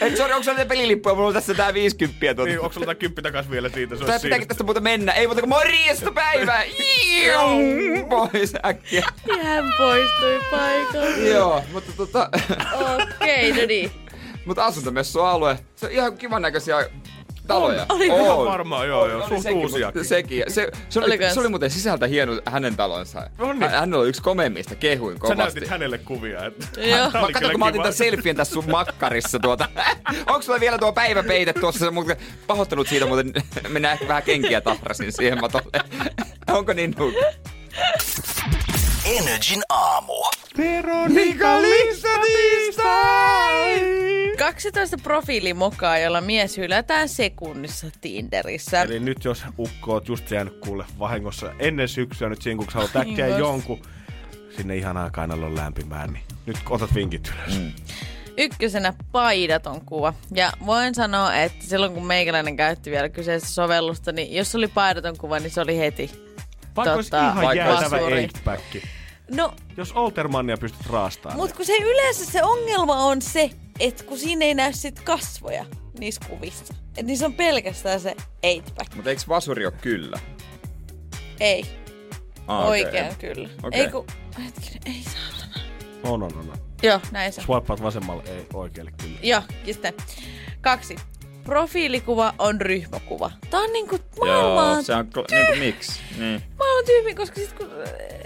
Et 0.00 0.16
sori, 0.16 0.32
onko 0.32 0.42
sulla 0.42 0.64
pelilippuja? 0.64 1.14
Mulla 1.14 1.28
on 1.28 1.34
tässä 1.34 1.54
tää 1.54 1.74
50 1.74 2.20
tuota. 2.20 2.44
Niin, 2.44 2.60
onko 2.60 2.72
sulla 2.72 2.86
tää 2.86 2.94
kymppi 2.94 3.22
takas 3.22 3.50
vielä 3.50 3.68
siitä? 3.68 3.96
Se 3.96 4.04
Tää 4.04 4.20
pitääkin 4.20 4.48
tästä 4.48 4.64
muuta 4.64 4.80
mennä. 4.80 5.12
Ei 5.12 5.26
muuta 5.26 5.40
kuin 5.40 5.48
morjesta 5.48 6.12
päivää. 6.12 6.62
Iium, 6.62 8.08
Pois 8.08 8.54
äkkiä. 8.64 9.04
Ja 9.26 9.44
hän 9.44 9.64
poistui 9.78 10.40
paikalta. 10.50 11.18
Joo, 11.18 11.62
mutta 11.72 11.92
tota... 11.96 12.28
Okei, 13.20 13.52
no 13.52 13.66
niin. 13.66 13.90
mutta 14.46 14.64
asuntomessualue. 14.64 15.58
Se 15.76 15.86
on 15.86 15.92
ihan 15.92 16.18
kivan 16.18 16.42
näköisiä 16.42 16.76
taloja. 17.46 17.86
Oliko? 17.88 18.16
Ihan 18.16 18.36
On. 18.36 18.46
varmaan, 18.46 18.88
joo, 18.88 19.08
joo. 19.08 19.24
Oli 19.24 19.42
Suht 19.42 19.82
mutta 19.82 20.04
Sekin. 20.04 20.44
Se, 20.48 20.68
se, 20.88 21.00
Oli 21.00 21.06
oli, 21.18 21.34
se 21.34 21.40
oli 21.40 21.48
muuten 21.48 21.70
sisältä 21.70 22.06
hieno 22.06 22.40
hänen 22.46 22.76
talonsa. 22.76 23.30
On. 23.38 23.60
Hän, 23.60 23.70
hän 23.70 23.94
oli 23.94 24.08
yksi 24.08 24.22
komeimmista, 24.22 24.74
kehuin 24.74 25.14
Sä 25.16 25.20
kovasti. 25.20 25.42
näytit 25.42 25.68
hänelle 25.68 25.98
kuvia. 25.98 26.44
Että 26.46 26.80
Joo. 26.80 26.98
Mä 26.98 27.04
oli 27.04 27.10
katson, 27.12 27.32
kyllä 27.32 27.50
kun 27.50 27.60
mä 27.60 27.66
otin 27.66 27.80
tämän 27.80 27.94
selfien 27.94 28.36
tässä 28.36 28.54
sun 28.54 28.70
makkarissa 28.70 29.38
tuota. 29.38 29.68
Onko 30.26 30.42
sulla 30.42 30.60
vielä 30.60 30.78
tuo 30.78 30.92
päiväpeite 30.92 31.52
tuossa? 31.52 31.90
Mutta 31.90 32.16
pahoittanut 32.46 32.88
siitä, 32.88 33.06
mutta 33.06 33.40
mennään 33.68 33.92
ehkä 33.92 34.08
vähän 34.08 34.22
kenkiä 34.22 34.60
tahrasin 34.60 35.12
siihen 35.12 35.40
matolle. 35.40 35.80
Onko 36.58 36.72
niin 36.72 36.94
nuuk? 36.98 37.14
Energin 39.04 39.62
aamu. 39.68 40.12
Veronika 40.58 41.62
Lissabista! 41.62 42.82
12 44.38 44.96
profiilimokaa, 45.02 45.98
jolla 45.98 46.20
mies 46.20 46.56
hylätään 46.56 47.08
sekunnissa 47.08 47.86
Tinderissä. 48.00 48.82
Eli 48.82 49.00
nyt 49.00 49.24
jos 49.24 49.44
ukko 49.58 49.92
oot 49.92 50.08
just 50.08 50.30
jäänyt 50.30 50.58
kuulle 50.60 50.84
vahingossa 50.98 51.52
ennen 51.58 51.88
syksyä 51.88 52.28
nyt 52.28 52.42
siinä, 52.42 52.58
kun 52.58 52.66
sä 52.66 52.72
haluat 52.72 52.96
äkkiä 52.96 53.28
jonkun 53.28 53.82
sinne 54.56 54.76
ihanaa 54.76 55.10
kainaloon 55.10 55.56
lämpimään, 55.56 56.12
niin 56.12 56.24
nyt 56.46 56.56
otat 56.70 56.94
vinkit 56.94 57.32
ylös. 57.34 57.58
Mm. 57.60 57.72
Ykkösenä 58.38 58.94
paidaton 59.12 59.80
kuva. 59.80 60.14
Ja 60.34 60.52
voin 60.66 60.94
sanoa, 60.94 61.34
että 61.34 61.64
silloin 61.66 61.92
kun 61.92 62.06
meikäläinen 62.06 62.56
käytti 62.56 62.90
vielä 62.90 63.08
kyseistä 63.08 63.48
sovellusta, 63.48 64.12
niin 64.12 64.36
jos 64.36 64.54
oli 64.54 64.68
paidaton 64.68 65.18
kuva, 65.18 65.40
niin 65.40 65.50
se 65.50 65.60
oli 65.60 65.78
heti. 65.78 66.23
Vaikka 66.76 66.94
olisi 66.94 67.10
Tota, 67.10 67.22
ihan 67.22 67.36
vaikka 67.36 67.54
jäätävä 67.54 67.98
eight 67.98 68.38
No, 69.30 69.54
Jos 69.76 69.92
Oltermannia 69.92 70.56
pystyt 70.56 70.86
raastamaan. 70.86 71.38
Mutta 71.38 71.56
kun 71.56 71.64
se 71.66 71.76
yleensä 71.76 72.24
se 72.24 72.42
ongelma 72.42 72.96
on 72.96 73.22
se, 73.22 73.50
että 73.80 74.04
kun 74.04 74.18
siinä 74.18 74.44
ei 74.44 74.54
näy 74.54 74.72
sit 74.72 75.00
kasvoja 75.00 75.64
niissä 75.98 76.20
kuvissa. 76.28 76.74
Et 76.96 77.06
niissä 77.06 77.26
on 77.26 77.34
pelkästään 77.34 78.00
se 78.00 78.14
8 78.42 78.96
Mutta 78.96 79.10
eikö 79.10 79.22
vasuri 79.28 79.66
ole 79.66 79.74
kyllä? 79.80 80.18
Ei, 81.40 81.64
Ah, 82.46 82.66
oikein 82.68 83.04
okei. 83.12 83.34
kyllä. 83.34 83.48
Okei. 83.62 83.80
Ei 83.80 83.88
kun, 83.88 84.06
hetkinen, 84.44 84.80
ei 84.86 85.02
saa. 85.02 85.44
On, 86.02 86.22
on, 86.22 86.32
on. 86.38 86.52
Joo, 86.82 87.00
näin 87.12 87.32
se. 87.32 87.42
Swipeaat 87.42 87.82
vasemmalle, 87.82 88.22
ei 88.26 88.46
oikealle 88.54 88.92
kyllä. 89.02 89.18
Joo, 89.22 89.42
sitten 89.64 89.94
kaksi. 90.60 90.96
Profiilikuva 91.44 92.34
on 92.38 92.60
ryhmäkuva. 92.60 93.30
Tää 93.50 93.60
on 93.60 93.72
niinku 93.72 93.98
maailman, 94.20 94.72
Joo, 94.74 94.82
se 94.82 94.94
on 94.94 95.06
kl- 95.06 95.34
niinku 95.34 95.52
miksi. 95.58 96.00
Niin. 96.18 96.42
Tyyppi, 96.84 97.14
koska 97.14 97.40
sit, 97.40 97.52
kun, 97.52 97.68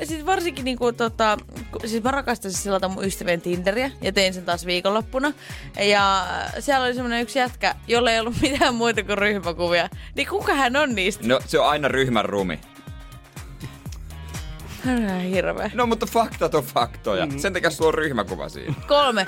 sit 0.04 0.26
varsinkin 0.26 0.64
niinku 0.64 0.92
tota, 0.92 1.36
kun- 1.72 1.88
siis 1.88 2.02
mä 2.02 2.10
rakastasin 2.10 2.62
silloin 2.62 2.90
mun 2.92 3.04
ystävien 3.04 3.40
Tinderiä 3.40 3.90
ja 4.02 4.12
tein 4.12 4.34
sen 4.34 4.44
taas 4.44 4.66
viikonloppuna. 4.66 5.32
Ja 5.80 6.26
siellä 6.60 6.84
oli 6.84 6.94
semmonen 6.94 7.22
yksi 7.22 7.38
jätkä, 7.38 7.74
jolla 7.88 8.10
ei 8.10 8.20
ollut 8.20 8.40
mitään 8.42 8.74
muita 8.74 9.02
kuin 9.02 9.18
ryhmäkuvia. 9.18 9.88
Niin 10.14 10.28
kuka 10.28 10.54
hän 10.54 10.76
on 10.76 10.94
niistä? 10.94 11.26
No, 11.28 11.40
se 11.46 11.58
on 11.58 11.68
aina 11.68 11.88
ryhmän 11.88 12.24
rumi. 12.24 12.60
Hän 14.84 14.96
on 14.96 15.02
ihan 15.04 15.20
hirveä. 15.20 15.70
No, 15.74 15.86
mutta 15.86 16.06
faktat 16.06 16.54
on 16.54 16.64
faktoja. 16.64 17.26
Mm. 17.26 17.38
Sen 17.38 17.52
takia 17.52 17.70
sulla 17.70 17.88
on 17.88 17.94
ryhmäkuva 17.94 18.48
siinä. 18.48 18.74
Kolme. 18.88 19.26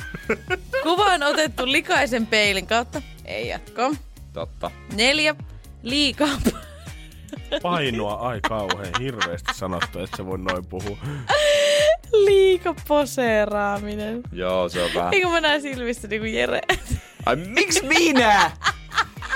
Kuva 0.83 1.05
on 1.05 1.23
otettu 1.23 1.73
likaisen 1.73 2.27
peilin 2.27 2.67
kautta. 2.67 3.03
Ei 3.25 3.49
jatko. 3.49 3.95
Totta. 4.33 4.71
Neljä. 4.95 5.35
Liikaa. 5.83 6.29
Painoa, 7.63 8.15
ai 8.15 8.41
kauhean 8.49 9.01
hirveästi 9.01 9.55
sanottu, 9.55 9.99
että 9.99 10.17
se 10.17 10.27
voi 10.27 10.39
noin 10.39 10.67
puhua. 10.67 10.99
Liika 12.13 12.75
poseeraaminen. 12.89 14.21
Joo, 14.33 14.69
se 14.69 14.83
on 14.83 14.91
vähän. 14.95 15.15
Eikö 15.15 15.29
mä 15.29 15.41
näe 15.41 15.61
silmistä 15.61 16.09
niinku 16.09 16.27
Jere? 16.27 16.61
Ai, 17.27 17.37
miksi 17.37 17.87
minä? 17.87 18.51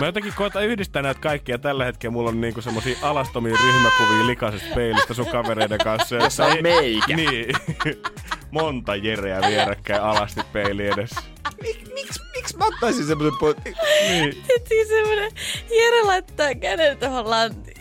Mä 0.00 0.06
jotenkin 0.06 0.32
koitan 0.36 0.64
yhdistää 0.66 1.02
näitä 1.02 1.20
kaikkia. 1.20 1.58
Tällä 1.58 1.84
hetkellä 1.84 2.12
mulla 2.12 2.30
on 2.30 2.40
niinku 2.40 2.60
semmosia 2.62 2.96
alastomia 3.02 3.56
ryhmäkuvia 3.64 4.26
likaisesta 4.26 4.74
peilistä 4.74 5.14
sun 5.14 5.26
kavereiden 5.26 5.78
kanssa. 5.78 6.16
Jossa 6.16 6.46
on 6.46 6.56
meikä. 6.62 7.16
Niin. 7.16 7.54
Monta 8.50 8.96
jereä 8.96 9.40
vierekkäin 9.40 10.02
alasti 10.02 10.40
peili 10.52 10.86
edessä. 10.86 11.20
Mik, 11.62 11.94
miksi, 11.94 12.20
miksi 12.44 12.56
mä 12.56 12.66
ottaisin 12.66 13.06
semmoisen 13.06 13.38
po... 13.38 13.54
Niin. 14.08 14.44
Heti 14.48 14.86
semmonen 14.88 15.32
Jere 15.70 16.02
laittaa 16.02 16.54
käden 16.54 16.98
tuohon 16.98 17.30
lantiin. 17.30 17.76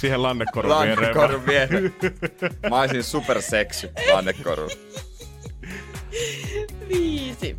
Siihen 0.00 0.22
lannekorun 0.22 0.78
viereen. 0.78 0.98
Lannekorun 0.98 1.46
viereen. 1.46 1.94
Mä 2.70 2.80
olisin 2.80 3.04
superseksy 3.04 3.90
lannekorun. 4.12 4.70
Viisi. 6.88 7.56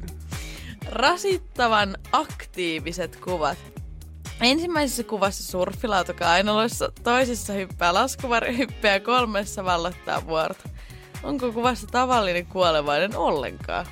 Rasittavan 0.91 1.97
aktiiviset 2.11 3.15
kuvat. 3.15 3.57
Ensimmäisessä 4.41 5.03
kuvassa 5.03 5.51
surffilauta 5.51 6.13
kainaloissa, 6.13 6.91
toisessa 7.03 7.53
hyppää 7.53 7.93
laskuvari 7.93 8.57
hyppää 8.57 8.93
ja 8.93 8.99
kolmessa 8.99 9.65
vallottaa 9.65 10.27
vuorta. 10.27 10.69
Onko 11.23 11.51
kuvassa 11.51 11.87
tavallinen 11.87 12.45
kuolevainen 12.45 13.17
ollenkaan? 13.17 13.85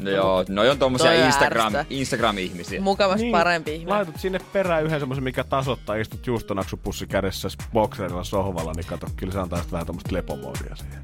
No 0.00 0.10
joo, 0.10 0.44
noi 0.48 0.70
on 0.70 0.78
tommosia 0.78 1.10
Toi 1.10 1.26
Instagram. 1.26 1.72
Instagram-ihmisiä. 1.90 2.80
Mukamas 2.80 3.20
niin, 3.20 3.32
parempi 3.32 3.72
ihminen. 3.72 3.94
Laitat 3.94 4.20
sinne 4.20 4.38
perään 4.52 4.84
yhden 4.84 5.00
semmoisen, 5.00 5.24
mikä 5.24 5.44
tasoittaa, 5.44 5.96
istut 5.96 6.26
juustonaksupussi 6.26 7.06
kädessä 7.06 7.48
bokserilla 7.72 8.24
sohvalla, 8.24 8.72
niin 8.76 8.86
kato, 8.86 9.06
kyllä 9.16 9.32
se 9.32 9.38
antaa 9.40 9.64
vähän 9.72 9.86
tämmöistä 9.86 10.14
lepomoodia 10.14 10.76
siihen. 10.76 11.02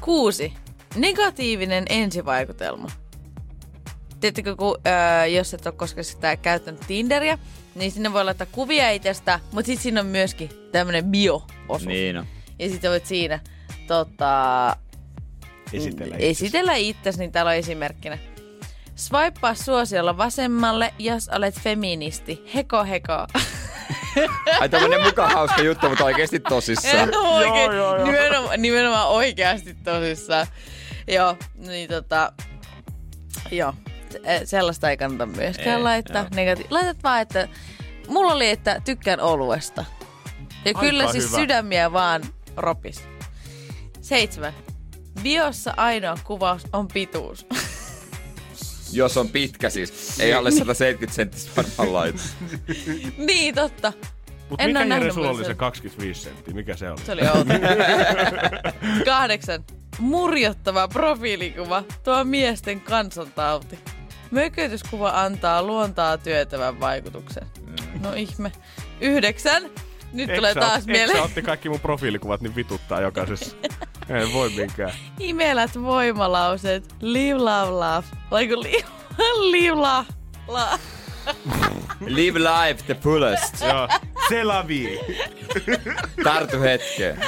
Kuusi. 0.00 0.52
Negatiivinen 0.96 1.84
ensivaikutelma. 1.88 2.88
Tiedättekö, 4.20 4.56
kun, 4.56 4.76
öö, 4.86 5.26
jos 5.26 5.54
et 5.54 5.66
ole 5.66 5.74
koskaan 5.74 6.04
sitä 6.04 6.36
käyttänyt 6.36 6.80
Tinderiä, 6.86 7.38
niin 7.74 7.92
sinne 7.92 8.12
voi 8.12 8.24
laittaa 8.24 8.46
kuvia 8.52 8.90
itsestä, 8.90 9.40
mutta 9.52 9.66
sitten 9.66 9.82
siinä 9.82 10.00
on 10.00 10.06
myöskin 10.06 10.50
tämmöinen 10.72 11.04
bio-osuus. 11.04 11.86
Niin 11.86 12.16
on. 12.16 12.26
Ja 12.58 12.68
sitten 12.68 12.90
voit 12.90 13.06
siinä 13.06 13.40
tota, 13.86 14.76
Esitellä 15.76 16.16
esitellä 16.18 16.74
itsesi, 16.74 17.18
niin 17.18 17.32
täällä 17.32 17.48
on 17.50 17.56
esimerkkinä. 17.56 18.18
Swipea 18.96 19.54
suosiolla 19.54 20.16
vasemmalle, 20.16 20.94
jos 20.98 21.28
olet 21.28 21.60
feministi. 21.60 22.42
Heko 22.54 22.84
heko. 22.84 23.26
Ai 24.60 24.68
tämmönen 24.68 25.02
muka 25.02 25.28
hauska 25.28 25.62
juttu, 25.62 25.88
mutta 25.88 26.04
oikeesti 26.04 26.40
tosissaan. 26.40 27.14
Oikein, 27.26 27.70
nimenomaan, 28.04 28.62
nimenomaan 28.62 29.08
oikeasti 29.08 29.74
tosissaan. 29.74 30.46
Joo, 31.08 31.36
niin 31.54 31.88
tota, 31.88 32.32
joo, 33.50 33.74
se- 34.10 34.40
sellaista 34.44 34.90
ei 34.90 34.96
kannata 34.96 35.26
myöskään 35.26 35.76
Ei, 35.78 35.82
laittaa. 35.82 36.22
joo. 36.22 36.28
Negati- 36.30 36.66
Laitat 36.70 36.96
vaan, 37.04 37.20
että 37.22 37.48
mulla 38.08 38.32
oli, 38.32 38.50
että 38.50 38.80
tykkään 38.84 39.20
oluesta. 39.20 39.84
Ja 40.50 40.60
Aika 40.64 40.80
kyllä 40.80 41.12
siis 41.12 41.26
hyvä. 41.26 41.36
sydämiä 41.36 41.92
vaan 41.92 42.22
ropis. 42.56 43.02
Seitsemän. 44.00 44.52
Biossa 45.22 45.74
ainoa 45.76 46.18
kuvaus 46.24 46.62
on 46.72 46.88
pituus. 46.88 47.46
Jos 48.92 49.16
on 49.16 49.28
pitkä 49.28 49.70
siis. 49.70 50.20
Ei 50.20 50.34
alle 50.34 50.50
170 50.50 51.16
senttistä 51.16 51.50
varmaan 51.56 51.92
laita. 51.92 52.22
niin, 53.26 53.54
totta. 53.54 53.92
Mutta 54.50 54.64
En 54.64 54.72
mikä 54.72 54.94
Jere 54.94 55.12
sulla 55.12 55.30
oli 55.30 55.38
se 55.38 55.44
sen. 55.44 55.56
25 55.56 56.20
senttiä? 56.20 56.54
Mikä 56.54 56.76
se 56.76 56.90
oli? 56.90 57.00
Se 57.06 57.12
oli 57.12 57.22
outo. 57.22 57.44
Kahdeksan. 59.04 59.64
Murjottava 59.98 60.88
profiilikuva. 60.88 61.84
Tuo 62.02 62.24
miesten 62.24 62.80
kansantauti. 62.80 63.78
Mökötyskuva 64.30 65.10
antaa 65.14 65.62
luontaa 65.62 66.18
työtävän 66.18 66.80
vaikutuksen. 66.80 67.46
No 68.00 68.12
ihme. 68.12 68.52
Yhdeksän. 69.00 69.62
Nyt 70.12 70.28
Eikö 70.30 70.36
tulee 70.36 70.54
taas 70.54 70.86
mieleen. 70.86 71.18
sä 71.18 71.24
otti 71.24 71.42
kaikki 71.42 71.68
mun 71.68 71.80
profiilikuvat, 71.80 72.40
niin 72.40 72.56
vituttaa 72.56 73.00
jokaisessa. 73.00 73.56
Ei 74.10 74.32
voi 74.32 74.50
minkään. 74.50 74.92
Imelät 75.20 75.82
voimalauseet. 75.82 76.84
Live, 77.00 77.38
love, 77.38 77.70
love. 77.70 78.04
Vai 78.30 78.48
kun 78.48 78.62
live, 78.62 78.84
live, 79.50 79.74
love, 79.74 80.06
love. 80.48 80.78
Live 82.06 82.38
life 82.38 82.84
the 82.86 82.94
fullest. 82.94 83.60
Joo. 83.62 83.88
Se 84.28 84.44
la 84.44 84.68
vie. 84.68 84.98
Tartu 86.24 86.60
hetkeen. 86.60 87.18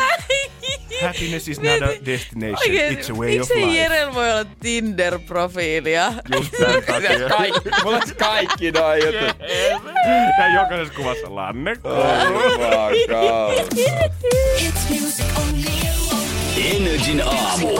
Happiness 1.02 1.48
is 1.48 1.60
not 1.60 1.82
a 1.82 2.04
destination, 2.06 2.56
Oikein, 2.70 2.98
it's 2.98 3.10
a 3.10 3.14
way 3.14 3.38
of 3.40 3.48
miksi 3.48 3.66
life. 3.66 3.76
Jerel 3.78 4.14
voi 4.14 4.32
olla 4.32 4.44
Tinder-profiilia? 4.60 6.12
Just 6.34 6.52
tämän 6.58 6.82
takia. 6.86 7.28
Kaikki, 7.28 7.70
mulla 7.84 7.96
on 7.96 8.02
kaikki 8.18 8.70
noin 8.72 9.02
jutut. 9.06 9.36
Ja 10.38 10.60
jokaisessa 10.60 10.94
kuvassa 10.94 11.34
lanne. 11.34 11.76
Oh 11.84 12.58
my 12.58 13.06
god. 13.08 13.66
Energin 16.66 17.22
aamu. 17.22 17.78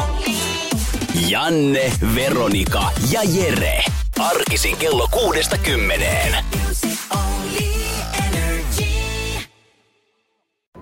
Janne, 1.28 1.92
Veronika 2.14 2.90
ja 3.10 3.20
Jere. 3.22 3.84
Arkisin 4.18 4.76
kello 4.76 5.08
kuudesta 5.10 5.58
kymmeneen. 5.58 6.44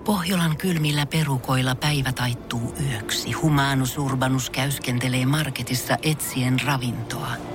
Pohjolan 0.05 0.57
kylmillä 0.57 1.05
perukoilla 1.05 1.75
päivä 1.75 2.11
taittuu 2.11 2.75
yöksi. 2.91 3.31
Humanus 3.31 3.97
Urbanus 3.97 4.49
käyskentelee 4.49 5.25
marketissa 5.25 5.97
etsien 6.03 6.59
ravintoa. 6.65 7.54